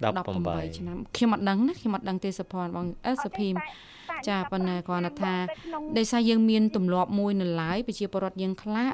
[0.00, 3.54] 18ឆ្នាំខ្ញុំអត់ដឹងណាខ្ញុំអត់ដឹងទេសុភ័ណ្ឌបងអឺសុភីម
[4.28, 5.34] ចាប៉ុន្តែគាត់ថា
[5.98, 8.86] ដោយសារយើងមានទម្លាប់មួយនៅឡើយប្រជាពលរដ្ឋយើងខ្លះ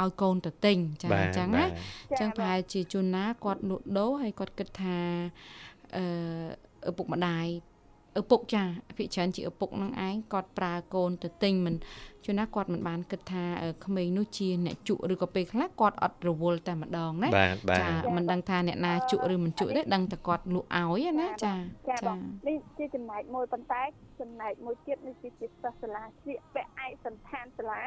[0.00, 4.98] ឲ្យកូនទៅទិញចាអញ្ចឹងណាអញ្ចឹងប្រហែលជាជួនណាគាត់លក់ដូរហើយគាត់គិតថា
[5.96, 6.04] អឺ
[6.90, 7.46] ឪពុកម្ដាយ
[8.20, 8.62] ឪពុកចា
[8.98, 11.74] ភិកច្រើនជាឪពុកនឹងឯងគាត់ប្រើកូនទៅទិញមិន
[12.24, 13.44] ជួនណាគាត់មិនបានគិតថា
[13.84, 17.30] ក្មេងនោះជាអ្នកជក់ឬក៏ពេលខ្លះគាត់អត់រវល់តែម្ដងណា
[17.80, 21.54] ចាមិនដឹងថាអ្នកណាជក់ឬមិនជក់ទេដឹងតែគាត់លក់ឲ្យណាចា
[21.90, 22.14] ចា
[22.48, 23.82] នេះជាចំណែកមួយប៉ុន្តែ
[24.20, 27.80] ចំណែកមួយទៀតនេះគឺជាសិស្សសាលាស្លៀកពាក់ឯកសន្តានសាលា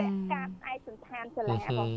[0.00, 1.88] ពាក់កាតឯកសន្តានសាលាបង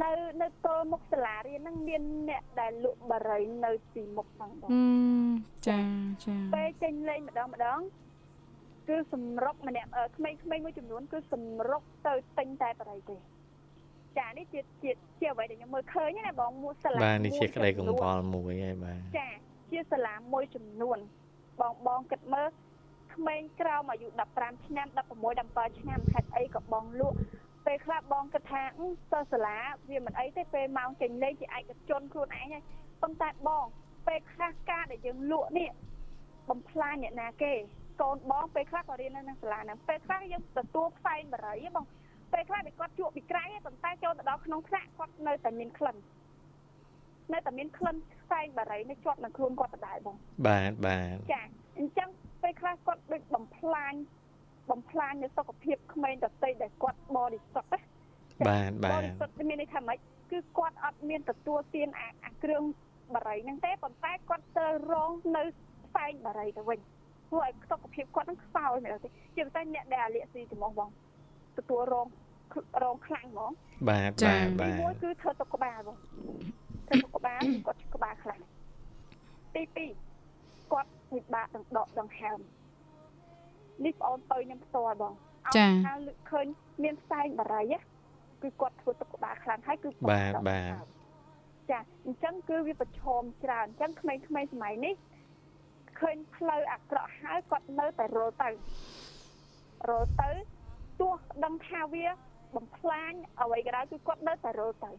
[0.00, 0.10] នៅ
[0.42, 4.68] នៅទល់មុខសាលារៀនហ្នឹងមានអ្នកដែលលក់បារីនៅទីមុខហ្នឹងបង
[5.68, 5.78] ចា
[6.24, 7.80] ចាពេលចេញលេងម្ដងម្ដង
[8.88, 13.16] គឺសម្រុកម្នាក់ក្មេងៗមួយចំនួនគឺសម្រុកទៅទិញតែបារីទេ
[14.18, 19.28] ចានេះជាជាជាអ្វីដែលខ្ញុំមើលឃើញណាបងមួយសាលាបាទនេះជាក្តីកង្វល់មួយហើយបាទចា
[19.70, 20.98] ជាសាលាមួយចំនួន
[21.60, 22.48] បងបងគិតមើល
[23.14, 24.98] ក្មេងក្រោមអាយុ15ឆ្នាំ16
[25.48, 27.16] 17ឆ្នាំខេត្តអីក៏បងលក់
[27.72, 28.62] ពេលខ្លះបងគិតថា
[29.12, 29.58] សិស្សសាលា
[29.90, 32.62] វាមិនអីទេពេលម៉ោងចេញលេងជាឯកជនខ្លួនឯងហើយ
[33.02, 33.64] ប៉ុន្តែបង
[34.06, 35.70] ពេលខ្លះការដែលយើងលក់នេះ
[36.50, 37.52] បំផ្លាញអ្នកណាគេ
[38.02, 41.84] កូនបងពេលខ្លះក៏រៀននៅក្នុងសាលាហ្នឹងពេលខ្លះយើងទទួលផ្សែងបរិយបង
[42.32, 45.96] ពេលខ្លះវាគាត់ជក់ពីក្រៅប៉ុន្តែចូលទៅដល់ក្នុងថ្នាក់គាត់នៅតែមានក្លិន
[47.32, 51.42] នៅតែមានក្លិនផ្សែងបរិយនេះជាប់នៅខ្លួនគាត់ដដែលបងបាទបាទចា
[51.78, 52.08] អញ្ចឹង
[52.42, 53.94] ពេលខ្លះគាត់ដូចបំផ្លាញ
[54.70, 57.80] បំផ្លាញនៅសុខភាពក្មេងដតីដែលគាត់បរិសុទ្ធណា
[58.48, 59.98] បាទបាទបរិសុទ្ធមានន័យថាម៉េច
[60.30, 62.62] គឺគាត់អត់មានទទួលទានអាគ្រឿង
[63.14, 65.42] បរិយហ្នឹងទេប៉ុន្តែគាត់ត្រូវរងនៅ
[65.86, 66.78] ផ្សែងបរិយទៅវិញ
[67.28, 70.88] ធ្វើឲ្យសុខភាពគាត់នឹងខ្សោយមែនទេជាពិសេសអ្នកដែលអាលៀកស៊ីចំហបង
[71.58, 72.06] ទទួលរង
[72.82, 73.52] រងខ្លាំងហ្មង
[73.88, 75.96] បាទបាទបាទមួយគឺធ្វើទុកក្បាលបង
[76.88, 78.42] ធ្វើទុកក្បាលគាត់ក្បាលខ្លាំង
[79.54, 79.62] ទី
[80.16, 82.38] 2គាត់ពិបាកដង្ដកដង្ហើម
[83.86, 85.12] នេះបងអូនទៅខ្ញុំផ្ទាល់បង
[85.56, 86.46] ចាហើយលើកឃើញ
[86.82, 87.62] មានផ្សែងបារី
[88.42, 90.84] គឺគាត់ធ្វើទុកក្បាលខ្លាំងហើយគឺបាទបាទ
[91.70, 94.94] ចាអញ្ចឹងគឺវាប្រឈមច្រើនអញ្ចឹងក្មេងៗសម័យនេះ
[96.00, 98.50] ឃើញផ្លូវអាក្រក់ហើយគាត់នៅតែរត់ទៅ
[99.88, 100.30] រត់ទៅ
[101.00, 101.12] ទោះ
[101.44, 102.06] ដឹងថាវា
[102.56, 104.90] បំផ្លាញអ្វីក៏ដោយគឺគាត់នៅតែរត់ទៅ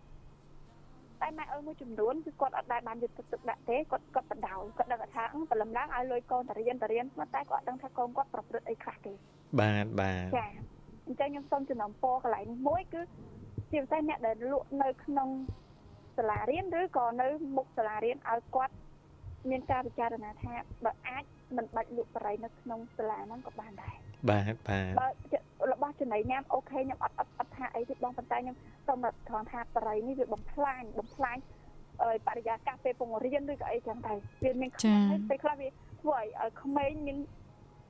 [1.23, 7.05] តែម៉ែអើមួយចំនួនគឺគាត់អត់ដែលបានយកទឹកទឹកដាក់ទេគាត់គាត់បដោគាត់ដឹងថាព្រលឹមឡើងឲ្យលុយកូនទៅរៀនទៅរៀន
[7.35, 9.13] តែគាត់អត់ដឹងថាកូនគាត់ប្រព្រឹត្តអីខ្លះទេ
[9.59, 10.47] បាទបាទចា
[11.07, 13.01] អញ្ចឹងខ្ញុំសូមចំណំពរកន្លែងនេះមួយគឺ
[13.71, 15.29] ជាពិសេសអ្នកដែលលក់នៅក្នុង
[16.17, 18.73] សាលារៀនឬក៏នៅមុខសាលារៀនឲ្យគាត់
[19.49, 20.53] មានការពិចារណាថា
[20.85, 21.23] បើអាច
[21.57, 23.95] មិនបាច់លក់បរិយនៅក្នុងសាលាហ្នឹងក៏បានដែរ
[24.29, 25.07] បាទបាទបើ
[25.71, 28.55] របស់ចំណីញ៉ាំអូខេខ្ញុំអត់អត់អត់ថាអីទេបងប៉ុន្តែខ្ញុំ
[28.87, 31.37] សូមត្រង់ថាបរិយនេះវាបំផ្លាញបំផ្លាញ
[32.01, 36.27] អឺបរិយាកាសពេលពង្រៀនឬក៏អីចឹងដែរវាមានខ្លាំងពេលខ្លះវាធ្វើឲ្យ
[36.61, 37.17] ក្មេងមាន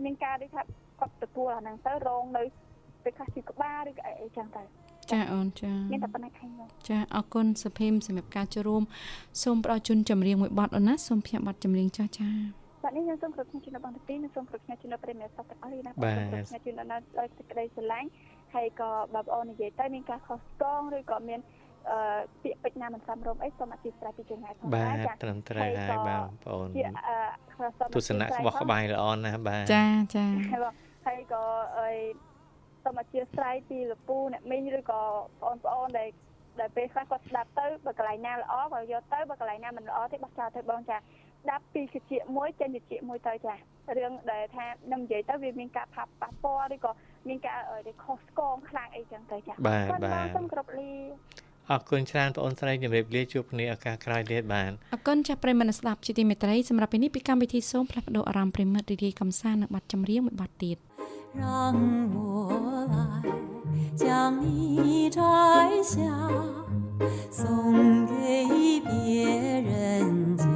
[0.03, 0.61] មានការដូចថា
[0.99, 2.43] គាត់ទទួលអាហ្នឹងទៅរងនៅ
[3.03, 4.67] ពេលខ្លះជាក្បាលឬក៏អីចឹងដែរ
[5.11, 8.83] ចាអូនចាមានតែប៉ុណ្ណេះខាងខ្ញុំចាអរគុណសុភីមសម្រាប់ការចូលរួម
[9.43, 12.29] សូមផ្ដល់ជូនចម្រៀងមួយបទអូនណាសូមផ្សាយបទចម្រៀងចាស់ចា
[12.83, 18.07] បាទនេះខ្ញុំសូមគ្រប់ខ្ញុំជំនុំបងទីនិងសូមគ្រប់ខ្ញុំជំនុំប្រិមិត្តសពទាំងអស់នេះណាបាទខ្ញុំជំនុំដល់សេចក្តីស្រឡាញ់
[18.55, 21.39] ហើយក៏បើបងអូននិយាយទៅមានការខុសស្គងឬក៏មាន
[21.89, 21.97] អឺ
[22.43, 26.67] ពាក្យពេចន៍ណាមិនសមរម្យអីសូមអធិស្ឋានពីចម្ងាយផងដែរចា៎ត្រឹមត្រូវហើយបាទបងប្អូន
[27.95, 30.25] ទស្សនៈក្បោះក្បាយល្អណាស់បាទចាចា
[31.07, 31.43] ហើយក៏
[31.79, 31.91] អី
[32.83, 35.01] សូមអធិស្ឋានពីលពូអ្នកមីងឬក៏
[35.43, 36.09] បងប្អូនដែល
[36.59, 40.97] ដែលពេលខ្លះគាត់ស្ដាប់ទៅបើកន្លែងណាល្អក៏យកទៅបើកន្លែងណាមិនល្អទេបោះចោលទៅបងចា
[41.42, 43.54] ស្ដាប់ពីគជាមួយចេញគជាមួយទៅចា
[43.98, 46.90] រឿងដែលថានឹងនិយាយទៅវាមានការផាប់ប៉ះពាល់ឬក៏
[47.28, 47.58] មានការ
[48.04, 50.92] ខុសស្គងខ្លាំងអីចឹងទៅចាបាទបាទសូមគ្រប់លា
[51.70, 60.76] អរគុណច្រើនបងអូនស្រីជំរាបលាជួបគ្នាឱកាសក្រោយទៀតបានអរគុណចាស់ប្រិមត្តស្ដាប់ជាទីមេត្រីសម្រាប់ពេលនេះពីកម្មវិធីសូមផ្លាស់ប្ដូរអារម្មណ៍ប្រិមត្តរីករាយកំសាន្តនឹងប័ណ្ណចម្រៀងមួយប័ណ្ណទៀត
[61.40, 61.44] 让
[62.14, 62.16] 我
[62.92, 62.96] 来
[64.00, 64.02] 将
[64.42, 65.20] 你摘
[65.92, 65.96] 下，
[67.30, 68.12] 送给
[68.86, 68.90] 别
[69.68, 70.51] 人家。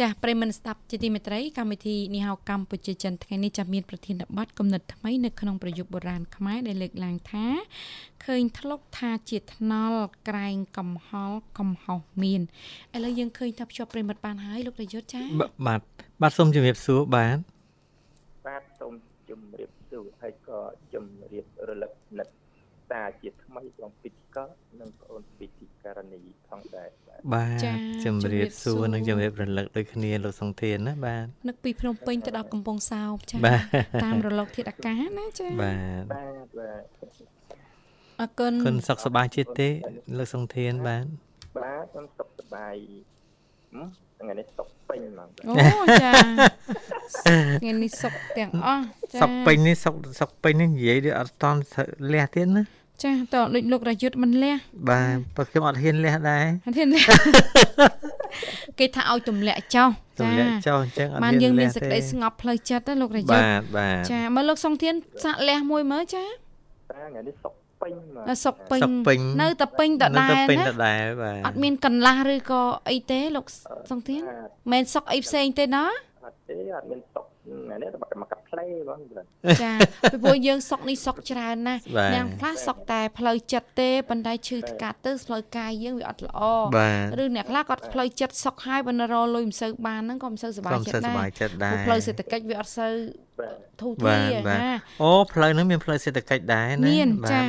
[0.00, 7.46] ចាស់ប្រិមនស្ដាប់ជាទីមេត្រីកម្មវិធីនេះហៅកម្ពុជាចិនថ្ងៃនេះចាំមានប្រធានបទគំនិតថ្មីនៅក្នុងប្រយុទ្ធបុរាណខ្មែរដែលលើកឡើងថា
[8.24, 12.42] ឃើញធ្លុកថាជាថ្នល់ក្រែងកំហល់កំហុសមាន
[12.94, 15.22] ឥឡូវយើងឃើញថាភ្ជាប់ប្រិមិត្តបានហើយលោកប្រយុទ្ធចា
[15.66, 15.80] បាទ
[16.22, 17.38] បាទសូមជម្រាបសួរបាទ
[18.46, 18.94] បាទសូម
[19.28, 20.60] ជម្រាបសួរហើយក៏
[20.92, 22.28] ជម្រាបរលឹកនិត
[22.92, 24.38] តាជាថ្មីបងពិធីក
[24.80, 26.88] និងបងអូនពិធីករណីផងដែរ
[27.34, 27.66] បាទ
[28.04, 33.36] ជំរាបសួរនិងជំរាបរលឹកដូចគ្នាលោកសុងធានណាបាទនឹកពីភ្នំពេញទៅដល់កំពង់សោមចា
[34.04, 36.82] តាមរលកធាតុអាកាសណាចាបាទបាទបាទ
[38.20, 39.68] អរគុណគុណសុខសប្បាយចិត្តទេ
[40.18, 41.04] លោកសុងធានបាទ
[41.58, 42.74] បាទខ្ញុំសុខសប្បាយ
[44.20, 45.54] ថ្ងៃនេះសុខពេញហ្មងអូ
[46.02, 46.12] ចា
[47.60, 51.60] ថ្ងៃនេះសុខទាំងអស់ចាសុខពេញនេះសុខសុខពេញនេះនិយាយដូចអត់តន់
[52.12, 52.62] លះទៀតណា
[53.02, 54.54] ចាតដូចលោករយុទ្ធមិនលះ
[54.88, 57.02] បាទព្រោះខ្ញុំអត់ហ៊ានលះដែរអត់ហ៊ានលះ
[58.78, 66.24] គេថាឲ្យទម្លាក់ចោលទម្លាក់ចោលអញ្ចឹងអត់មានបានយើងមានសេចក្តីស្ងប់ផ្លូវចិត្តណាលោករយុទ្ធបាទបាទចាមើលលោកសុងធានសាក់លះមួយមើលចា
[66.90, 67.92] បាទថ្ងៃនេះសុខពេញ
[68.44, 68.56] សុក
[69.06, 73.46] ពេញនៅតែពេញដដែលណានៅតែពេញដដែលបាទអត់មានកន្លះឬក៏អីទេលោក
[73.90, 74.22] សុងធាន
[74.72, 75.84] មិនសុកអីផ្សេងទេណា
[76.24, 77.26] អត់ទេអត់មានសុក
[77.82, 79.00] នេះតែមកកាត់ផ្លេបង
[79.62, 79.72] ចា
[80.12, 81.82] ពីព្រោះយើងសុកនេះសុកច្រើនណាស់
[82.14, 86.40] យ៉ាងខ្លះសុកតែផ្លូវចិត្តទេប៉ុន្តែឈឺថ្កាត់ទៅផ្លូវកាយយើងវាអត់ល្អ
[87.22, 91.04] ឬអ្នកខ្លះគាត់ផ្លូវចិត្តសុកហើយបើនៅរលុយមិនសូវបានហ្នឹងក៏មិនសូវសុបាយចិត្ត
[91.64, 92.92] ដែរផ្លូវសេដ្ឋកិច្ចវាអត់សូវ
[93.80, 94.16] ធូរធា
[94.48, 97.40] ណាអូផ្លូវហ្នឹងមានផ្លូវសេដ្ឋកិច្ចដែរណាមានចា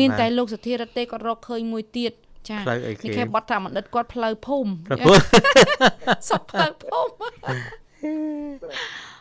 [0.00, 2.12] មានតែលោកសធារតទេគាត់រកឃើញមួយទៀត
[2.48, 4.70] ចាផ្លូវអីគេគេបត់តាមអតីតគាត់ផ្លូវភូមិ
[6.30, 7.10] សុកផ្លូវភូមិ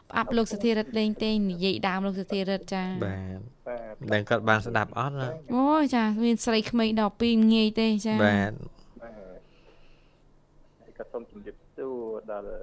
[0.09, 3.39] ផ្អាប់លោកសធារិទ្ធលេងទេនិយាយដើមលោកសធារិទ្ធចាបាទ
[4.13, 5.63] ដឹងគាត់បានស្ដាប់អត់ណាអូ
[5.95, 8.53] ចាមានស្រីក្មេងដល់2ងាយទេចាបាទ
[10.81, 11.99] ហើយក៏សូមជម្រាបសួរ
[12.31, 12.53] ដល់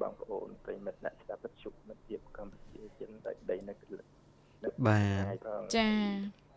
[0.00, 3.74] បងប្អូនប្រិមិត្តអ្នកស្ដាប់វិទ្យុមិត្តភាពកម្ពុជាចិនដាច់ដីនៅ
[4.86, 5.36] បាទ
[5.76, 5.88] ចា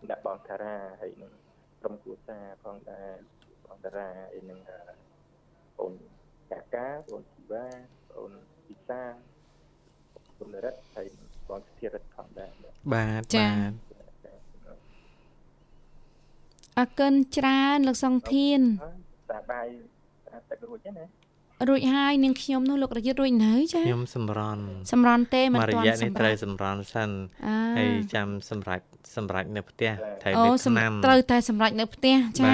[0.09, 1.31] អ្នកបងតារាហើយនឹង
[1.81, 3.11] ក្រុមគូសាផងដែរ
[3.65, 4.59] បងតារាហើយនឹង
[5.81, 5.93] អូន
[6.51, 7.67] កាកាអូនជីវ៉ា
[8.17, 8.31] អូន
[8.67, 9.01] ពិសា
[10.39, 11.07] គុណរិទ្ធហើយ
[11.49, 13.07] បងស្ថិរិទ្ធផងដែរបាទបា
[13.69, 13.71] ទ
[16.77, 18.59] អរគុណច្រើនលោកសុងធាន
[19.31, 19.67] តាបាយ
[20.49, 21.05] ទឹករួចណា
[21.69, 27.09] រួចហើយនាងខ្ញុំនោះលោករយុទ្ធរួចនៅចាខ្ញុំសម្រន់សម្រន់ទេមិនទាន់សម្រាប់ត្រូវសម្រន់សិន
[27.77, 28.83] ហើយចាំសម្រាប់
[29.17, 29.91] សម្រាប់នៅផ្ទះ
[30.23, 32.51] ត្រូវលេបថ្នាំត្រូវតែសម្រាប់នៅផ្ទះចា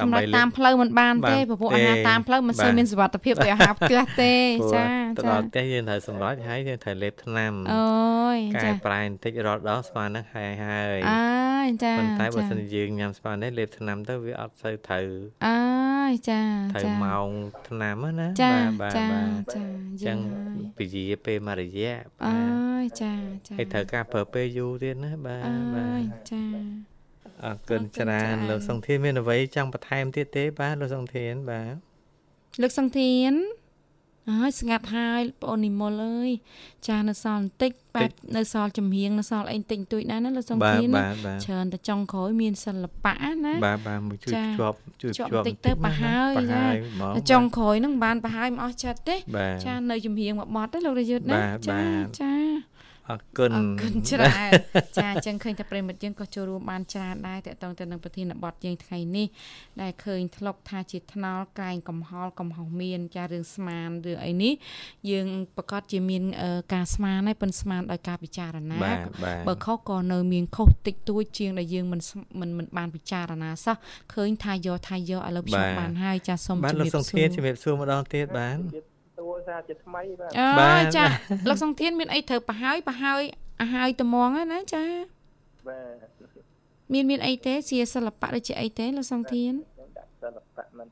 [0.00, 4.34] សម្រាប់តាមផ្លូវមិនបានទេព្រោះអាហារតាមផ្លូវមិនសូវមានសុវត្ថិភាពដូចអាហារផ្ទះទេ
[4.74, 4.84] ចា
[5.16, 15.06] ទៅដល់ផ្ទះយើងត្រូវសម្រាប់ហើយយើងត្រូវលេបថ្នាំអូយកែប្រែបន្តិចរត់ដល់ស្មើនឹងហើយហើយអើយចាប៉ុន្តែបើសិនយើងញ៉ាំស្មើនេះលេបថ្នាំទៅវាអត់សូវត្រូវ
[15.46, 15.56] អើ
[16.12, 16.40] យចា
[16.72, 17.28] ត្រូវម៉ោង
[17.68, 18.28] ថ្នាំណា
[18.80, 19.06] បាទចា
[19.54, 19.64] ចា
[20.06, 20.18] ចឹង
[20.76, 23.12] ពជាពេលមួយរយៈអើយចា
[23.48, 26.44] ចាហើយត្រូវការប្រើពេលយូរទៀតណាបាទបាទចា
[27.44, 31.74] អរគុណច្រើនលោកសុងធានមានអ្វីចង់បន្ថែមទៀតទេបាទលោកសុងធានបាទ
[32.62, 33.32] លោកសុងធាន
[34.38, 36.30] ហើយស្ងាត់ហើយបងអូននិមលអើយ
[36.88, 40.88] ចានៅសល់បន្តិចបែបនៅសល់ចម្រៀងនៅសល់អីបន្តិចបន្តួចដែរណាលោកសុងធាន
[41.44, 43.14] ច្រើនតែចុងក្រោយមានសិល្បៈ
[43.44, 49.16] ណាបាទបាទមួយជួយជាប់ជួយជាប់បន្តិចទៅប្រហើយចាចុងក្រោយហ្នឹងបានប្រហើយមិនអស់ចិត្តទេ
[49.66, 51.80] ចានៅចម្រៀងមួយបទទេលោករយុទ្ធណាចា
[52.20, 52.32] ចា
[53.10, 54.52] អរគុណអរគុណច្រើន
[54.96, 59.26] ចាអញ្ចឹងឃើញតែប្រិមិត្តយើងក៏ចូលរួមបានច្រើនដែរតកតងទៅនឹងប្រធានបទយើងថ្ងៃនេះ
[59.82, 64.52] ដែលឃើញធ្លុកថាជាថ្នល់កែងកំហល់កំហុសមានចារឿងស្មានរឿងអីនេះ
[65.10, 66.22] យើងប្រកាសជាមាន
[66.74, 68.78] ការស្មានហើយប៉ុនស្មានដោយការពិចារណា
[69.48, 72.00] បើខុសក៏នៅមានខុសតិចតួចជាងដែលយើងមិន
[72.40, 73.76] មិនមិនបានពិចារណាសោះ
[74.14, 78.89] ឃើញថាយកថាយកឥឡូវខ្ញុំបានហើយចាសូមជំរាបសួរបាទលោកសុងធានជំរាបសួរម្ដងទៀតបាទ
[79.46, 81.04] សារជាថ្មីបាទអើចា
[81.48, 83.22] លោកសុងធានមានអីត្រូវប្រហើយប្រហើយ
[83.62, 84.84] អាហើយត្មងណាចា
[85.68, 86.20] បាទ
[86.92, 89.52] មានមានអីទេជាសិល្បៈឬជាអីទេលោកសុងធាន
[90.22, 90.88] សិល្បៈមិន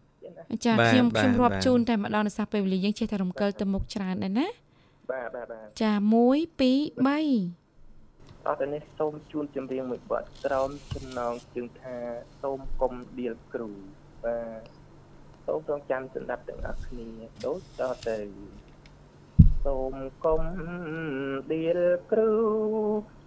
[0.64, 4.47] ចាខ្ញុំខ្ញុំរាប់ជូនតែម្ដងនៅសះពេលវេលាយើងចេះតែរំកិលទៅមុខច្រើនដែរណា
[5.11, 6.19] បាទបាទបាទចា1 2
[7.59, 7.69] 3
[8.49, 11.97] អត់នេះសូមជូនចម្រៀងមួយបទត្រោមចំណងជើងថា
[12.43, 13.69] សូមកុំដៀលគ្រូ
[14.25, 14.78] បាទ
[15.51, 17.07] សូមរងចាំសម្ដាប់ទាំងអស់គ្នា
[17.45, 18.19] ដូចតទៅ
[19.65, 20.43] សូមកុំ
[21.53, 21.81] ដៀល
[22.11, 22.33] គ្រូ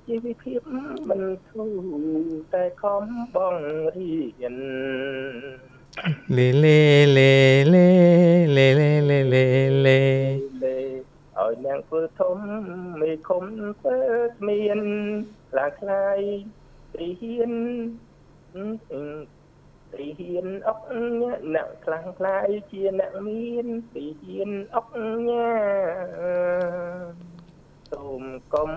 [0.08, 0.62] ជីវភាព
[1.10, 1.74] មិនធូរ
[2.54, 3.04] តែខំ
[3.36, 3.56] បង
[3.96, 4.14] រៀ
[4.54, 4.56] ន
[6.36, 6.82] លេលេ
[7.18, 7.34] លេ
[7.74, 7.88] លេ
[8.58, 9.50] លេលេលេលេ
[9.86, 10.00] លេ
[11.40, 12.38] ឲ្យនាងធ្វើធំ
[13.02, 13.44] មេឃុំ
[13.80, 13.98] ធ្វើ
[14.38, 14.80] ស្មាន
[15.58, 16.20] ឡើងខ្លាយ
[17.00, 17.52] រីហ៊ាន
[19.94, 20.82] ទីហ៊ានអុក
[21.22, 24.90] ញ៉ាអ្នកខ្លាំងខ្លាយជាអ្នកមានទីហ៊ានអុក
[25.28, 25.52] ញ៉ា
[27.92, 28.24] សូម
[28.54, 28.72] កុំ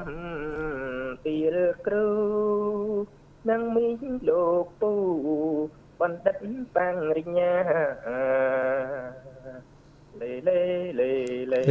[1.25, 1.57] ពីល
[1.87, 2.09] គ្រូ
[3.51, 4.93] នឹងមីងលោកពូ
[6.01, 6.37] បណ្ឌិត
[6.77, 7.55] បាំងរិញ្ញា
[10.21, 10.61] លេលេ
[11.01, 11.12] លេ
[11.53, 11.62] លេ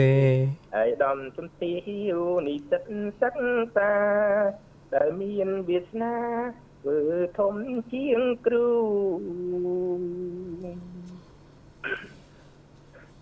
[0.76, 1.74] អាយដំជំទា
[2.16, 2.84] វនិសិត
[3.22, 3.94] សិក្សា
[4.94, 6.16] ដែលមានវាសនា
[6.86, 7.02] ធ្វើ
[7.40, 7.56] ធំ
[7.94, 8.70] ជាងគ្រូ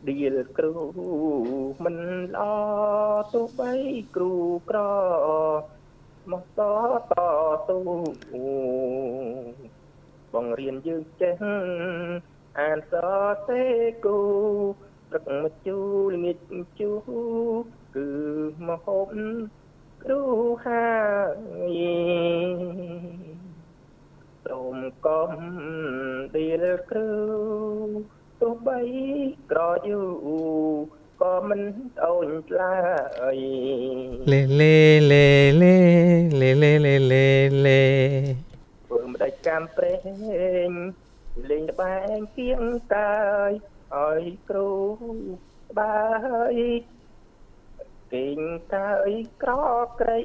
[0.06, 0.74] ឌីលគ្រូ
[1.84, 1.98] មិន
[2.34, 2.44] ល្អ
[3.34, 3.72] ទោះបី
[4.16, 4.34] គ្រូ
[4.70, 4.80] ក្រ
[6.32, 6.60] មកត
[7.12, 7.14] ត
[7.68, 7.78] ស៊ូ
[10.34, 11.36] បង្រៀនយើងចេះ
[12.60, 13.74] អានសរសេរ
[14.06, 14.20] គូ
[15.14, 16.38] រឹកមកជូលងៀត
[16.80, 16.92] ជូ
[17.96, 18.08] គឺ
[18.68, 19.08] មហូប
[20.04, 20.22] គ្រូ
[20.66, 20.92] ហើ
[21.78, 21.80] យ
[24.52, 25.32] សូមកុំ
[26.34, 27.12] ឌីលគ្រូ
[28.42, 28.80] ទោះបី
[29.52, 30.02] ក្រយូ
[31.22, 31.62] ក៏មិន
[32.04, 32.78] អូនឆ្លើ
[33.36, 33.40] យ
[34.32, 34.78] លេលេ
[35.12, 35.28] លេ
[35.62, 35.76] លេ
[36.42, 37.28] លេលេលេលេ
[37.66, 37.84] លេ
[38.86, 39.96] ធ្វើមិនដាច់កម្មព្រេ
[40.68, 40.72] ង
[41.50, 43.16] លេងបែងគៀងកា
[43.50, 43.52] យ
[43.96, 44.72] ឲ្យគ្រូ
[45.78, 46.02] បា
[46.54, 46.58] យ
[48.14, 48.42] គេង
[48.74, 49.12] កាយ
[49.44, 49.52] ក្រ
[50.00, 50.18] ក្រៃ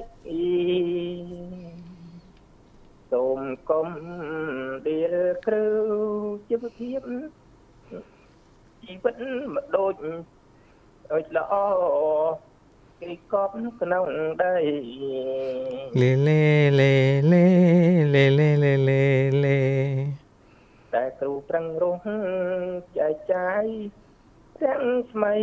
[3.13, 3.41] សូម
[3.71, 3.89] កុំ
[4.87, 5.15] ដៀល
[5.47, 5.67] គ្រូ
[6.49, 7.01] ជីវភាព
[8.83, 9.15] ជីវិត
[9.55, 9.95] មកដូច
[11.11, 11.55] ឲ្យល្អ
[13.01, 14.07] គេកប់ក្នុង
[14.43, 14.57] ដី
[16.01, 16.43] លេលេ
[16.81, 16.95] លេ
[17.33, 17.45] លេ
[18.15, 19.05] លេលេលេលេ
[19.45, 19.61] លេ
[20.93, 22.01] តែគ្រូប្រឹងរស់
[22.99, 23.65] ចែកចាយ
[24.63, 25.35] ទាំងស្មៃ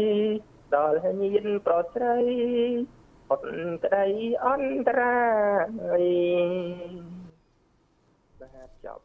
[0.76, 2.18] ដល់ញៀនប្រស្រី
[3.32, 3.49] អត់
[3.84, 4.07] ក្តី
[4.45, 5.22] អន្តរា
[6.01, 6.03] យ
[8.64, 9.01] បាទចប់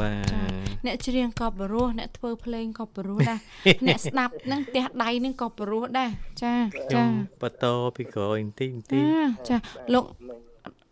[0.00, 0.48] បាទ
[0.86, 3.40] អ្នកច្រៀងក៏បរោះអ្នកធ្វើភ្លេងក៏បរោះដែរ
[3.86, 6.10] អ្នកស្ដាប់នឹងផ្ទះដៃនឹងក៏បរោះដែរ
[6.42, 6.54] ចា
[6.94, 7.04] ចា
[7.42, 9.02] បន្តពីក្រោយបន្តិចបន្តិច
[9.48, 9.56] ចា
[9.94, 10.04] លោក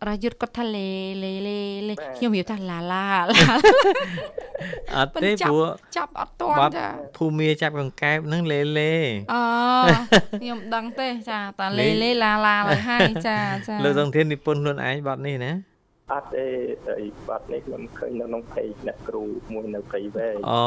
[0.07, 0.89] រាយុទ្ធគាត់ថាលេ
[1.23, 3.05] លេលេលេខ្ញុំនិយាយថាឡាឡា
[4.95, 5.63] អត់ទេព្រោះ
[5.95, 6.87] ចាប់អត់ទាន់ចា
[7.17, 8.93] ភូមាចាប់កង្កែបនឹងលេលេ
[9.33, 9.41] អូ
[10.41, 13.37] ខ្ញុំដឹងទេចាតាលេលេឡាឡាឡើយហើយចា
[13.67, 15.51] ចាលោកសង្ធាននិពន្ធខ្លួនឯងបទនេះណា
[16.13, 16.45] អត់ទេ
[16.99, 20.63] អីបាត់នេះខ្ញុំឃើញនៅក្នុង page អ្នកគ្រូមួយនៅព្រៃវែងអូ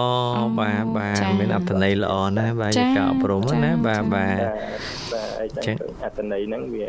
[0.60, 4.38] បាទបាទមានអត្ថន័យល្អណាស់បាទការអប់រំណាបាទបាទ
[5.12, 6.88] បាទអញ្ចឹងអត្ថន័យហ្នឹងវា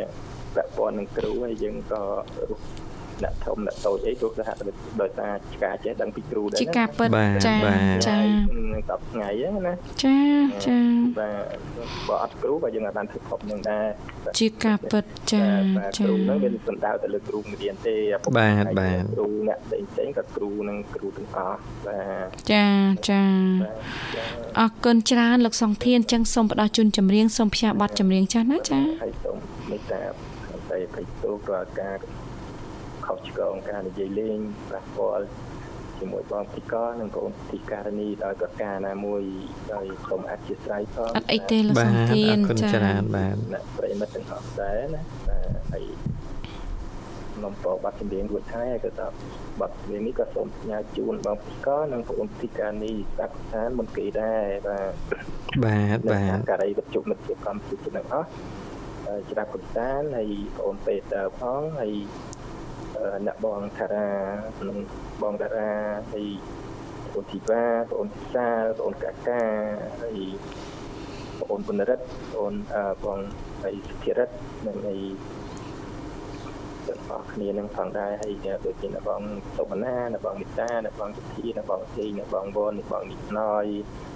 [0.55, 2.01] ពាក់ព័ន្ធនឹងគ្រូហើយយើងក៏
[3.23, 4.49] អ្នកធំអ្នកតូចអីទោះសហ
[5.01, 7.09] ដោយសារឆ្កាចេះដឹងពីគ្រូដែរឆ្កាពិត
[7.47, 7.55] ចា
[8.07, 8.17] ចា
[8.71, 10.17] 10ថ្ងៃហ្នឹងណាចា
[10.65, 10.79] ចា
[11.19, 11.57] បាទ
[12.07, 13.87] បើអត់គ្រូក៏យើងអាចបានធ្វើខប់នឹងដែរ
[14.39, 15.45] ជាការពិតចា
[15.97, 17.95] ចាគ្រូហ្នឹងមានសំដៅទៅលើគ្រូមេរៀនទេ
[18.37, 21.57] បាទបាទគ្រូអ្នកផ្សេងផ្សេងក៏គ្រូនឹងគ្រូទាំងអស់
[21.87, 22.65] បាទចា
[23.09, 23.23] ចា
[24.59, 29.37] អរគុណច្រើនលោកសង្ធានអញ្ចឹងសូមផ្ដល់ជូនចម្រៀងសូមផ្សាយប័ណ្ណចម្រៀងចាស់ណាចាហើយសូម
[29.69, 30.01] មេត្តា
[30.69, 31.95] តែភ័យទោសរាល់ការ
[33.37, 34.39] ខុសឆ្គងការនិយាយលេង
[34.71, 35.25] ប៉ះពាល់
[35.99, 39.21] ជាមួយបងទីកនិងបងទីការនីដោយកកាណាមួយ
[39.73, 45.85] ដោយសូមអធិស្ឋានផងអត់អីទេលោកសំធានចា៎ច្រើនបាទអ្នកប្រិមិត្តទាំងអស់ដែរណាបាទហើយ
[47.43, 49.07] នំពោបាត់ចម្រៀងរួចហើយក៏ថា
[49.59, 54.93] បាត់ចម្រៀងនេះក៏សូមផ្ញើជូនបងទីកនិងបងទីការនីសាក់ស្ថានមុនគេដែរបាទ
[55.65, 58.27] បាទបាទការីវិទ្យុមិត្តភាពកម្មវិធីទាំងអស់
[59.31, 60.29] ច្រាបកំសាន្តហើយ
[60.59, 61.01] បងពេត
[61.39, 61.93] ផងហើយ
[63.27, 64.07] អ្នកបងថារា
[64.67, 64.77] និង
[65.21, 65.71] បងតារា
[66.11, 66.27] ហើយ
[67.13, 69.43] បងធីវ៉ាបងសាលបងកាកា
[70.01, 70.17] ហើយ
[71.39, 72.53] បងបុណរិទ្ធបង
[73.03, 73.19] បង
[73.63, 74.33] ហើយសុធិរិទ្ធ
[74.67, 75.01] និងហើយ
[76.87, 78.33] ទាំងអស់គ្នានឹងផងដែរហើយ
[78.65, 79.21] ដូចជាអ្នកបង
[79.57, 83.65] សុបណាអ្នកបងមិតាអ្នកបងសុធីអ្នកបងធីអ្នកបងវនអ្នកបងនិចណយ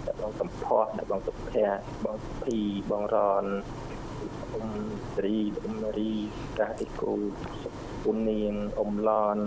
[0.06, 2.60] អ្នកបងសំផស្សអ្នកបងសុភ័ក្របងសុភី
[2.92, 3.46] បងរន
[4.54, 4.70] អ៊ំ
[5.16, 6.14] ស្រីអ៊ំរី
[6.60, 7.14] កាទីគូ
[8.06, 9.38] គុណនាងអ៊ំឡន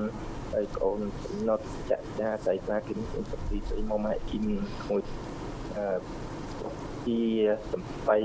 [0.53, 1.01] ហើយកូន
[1.49, 4.45] ណុតចាក់ចាស្រីស្រាគិនសុខទីស្រីមកម៉ែគិន
[4.89, 5.03] មួយ
[5.77, 5.99] អឺ
[7.07, 7.23] ជា
[7.73, 8.19] សំបៃ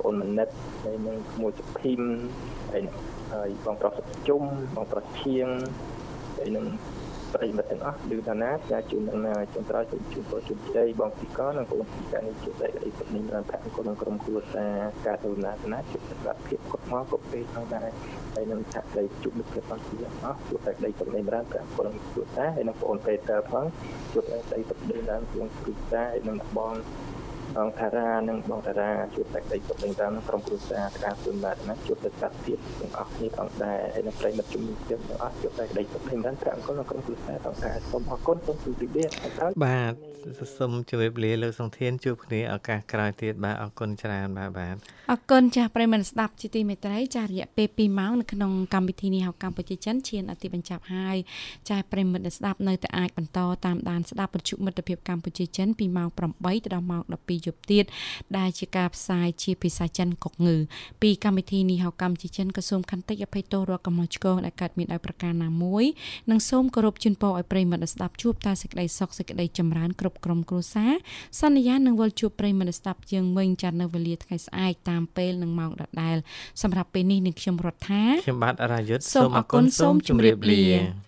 [0.00, 0.48] កូនមនិត
[0.82, 2.00] ហើយនឹងមួយសុភីម
[2.72, 2.82] ហើយ
[3.32, 4.42] ហើយបងប្រុសសុខជុំ
[4.76, 5.48] បងប្រុសឈៀង
[6.36, 6.66] ហើយនឹង
[7.36, 14.74] ប្រិមិត្តទាំងអស់ឬតាណាចាជូននឹងណាចុងក្រោយសូមជូនពរជូនជ័យបងទីកនិងបងទីកានេះជួបតែក្តីសុខនេះបានប្រាក់គុណក្នុងក្រុមគ្រួសារ
[15.06, 17.88] ការទូនាសនាជួបតែសុខភាពគុតមកគុតពេលផងដែរ
[18.34, 23.64] ហើយនឹងថាក្តីជួបមិត្តភាពផងទៀតអស់ជួបតែក្តីសុខនេះបានប្រាក់គុណក្នុងគ្រួសារហើយនឹងបងពេតើផង
[24.12, 26.74] ជួបតែក្តីសុខនេះបានក្នុងគ្រួសារហើយនឹងបង
[27.56, 39.04] បងតារានិងបងតារាជួបតែក្តីសុខនឹងតាមក្រុមគ្រួសារការសុំបាទណាជួបតែសត្វភាពទាំងអស់គ្នាផងដែរហើយនឹងប្រិមិត្តជំនុំជឿទាំងអស់ជួបតែក្តីសុខនឹងតាមប្រាក់អង្គក្នុងក្រុមគ្រួសារផងដែរសូមអរគុណសូមជម្រាបលា
[39.64, 39.92] បាទ
[40.58, 44.74] សូមជម្រាបលាលោកសង្ធានជួបគ្នាឱកាសក្រោយទៀតបាទអរគុណច្រើនបាទបាទ
[45.10, 51.16] អរគុណចាស់ប្រិមិត្តស្ដាប់ជាទីមេត្រីចារយៈពេល2ម៉ោងនៅក្នុងកម្មវិធីនេះហៅកម្ពុជាចិនឈានអតិបញ្ចប់ហើយ
[51.68, 57.84] ចាស់ប្រិមិត្តស្ដាប់នៅតែអាចបន្តតាមដានស្ដាប់វិទ្យុមិត្តភាពកម្ពុជាចិនពីម៉ោង8ទៅដល់ម៉ោង12យប់ទៀត
[58.38, 60.56] ដែលជាការផ្សាយជាភាសាចិនកុកងឺ
[61.02, 65.84] ពីកម្មវិធីនេះហៅកម្ពុជាចិនក៏សូមខន្តិអភ័យទោសរាល់កំហុសឆ្គងដែលកើតមានដោយប្រការណាមួយ
[66.30, 70.92] និងសូមគោរពជូនពរឲ្យប្រិមិត្តស្ដាប់ជួបតែសេចក្តីសុខសេចក្តីចម្រើនគ្រប់ក្រុមគ្រួសារ
[71.40, 76.16] សន្យានឹងវិលជួបប្រិមិត្តស្ដាប់យើងវិញចាត់នៅវេលាថ្ងៃស្អែកតាមពេលនិងម៉ោងដដែល
[76.62, 81.06] សម្រាប់ពេលនេះនាងខ្ញុំរដ្ឋាខ្ញុំបាទរាយុទ្ធសូមអរគុណសូមជម្រាបលា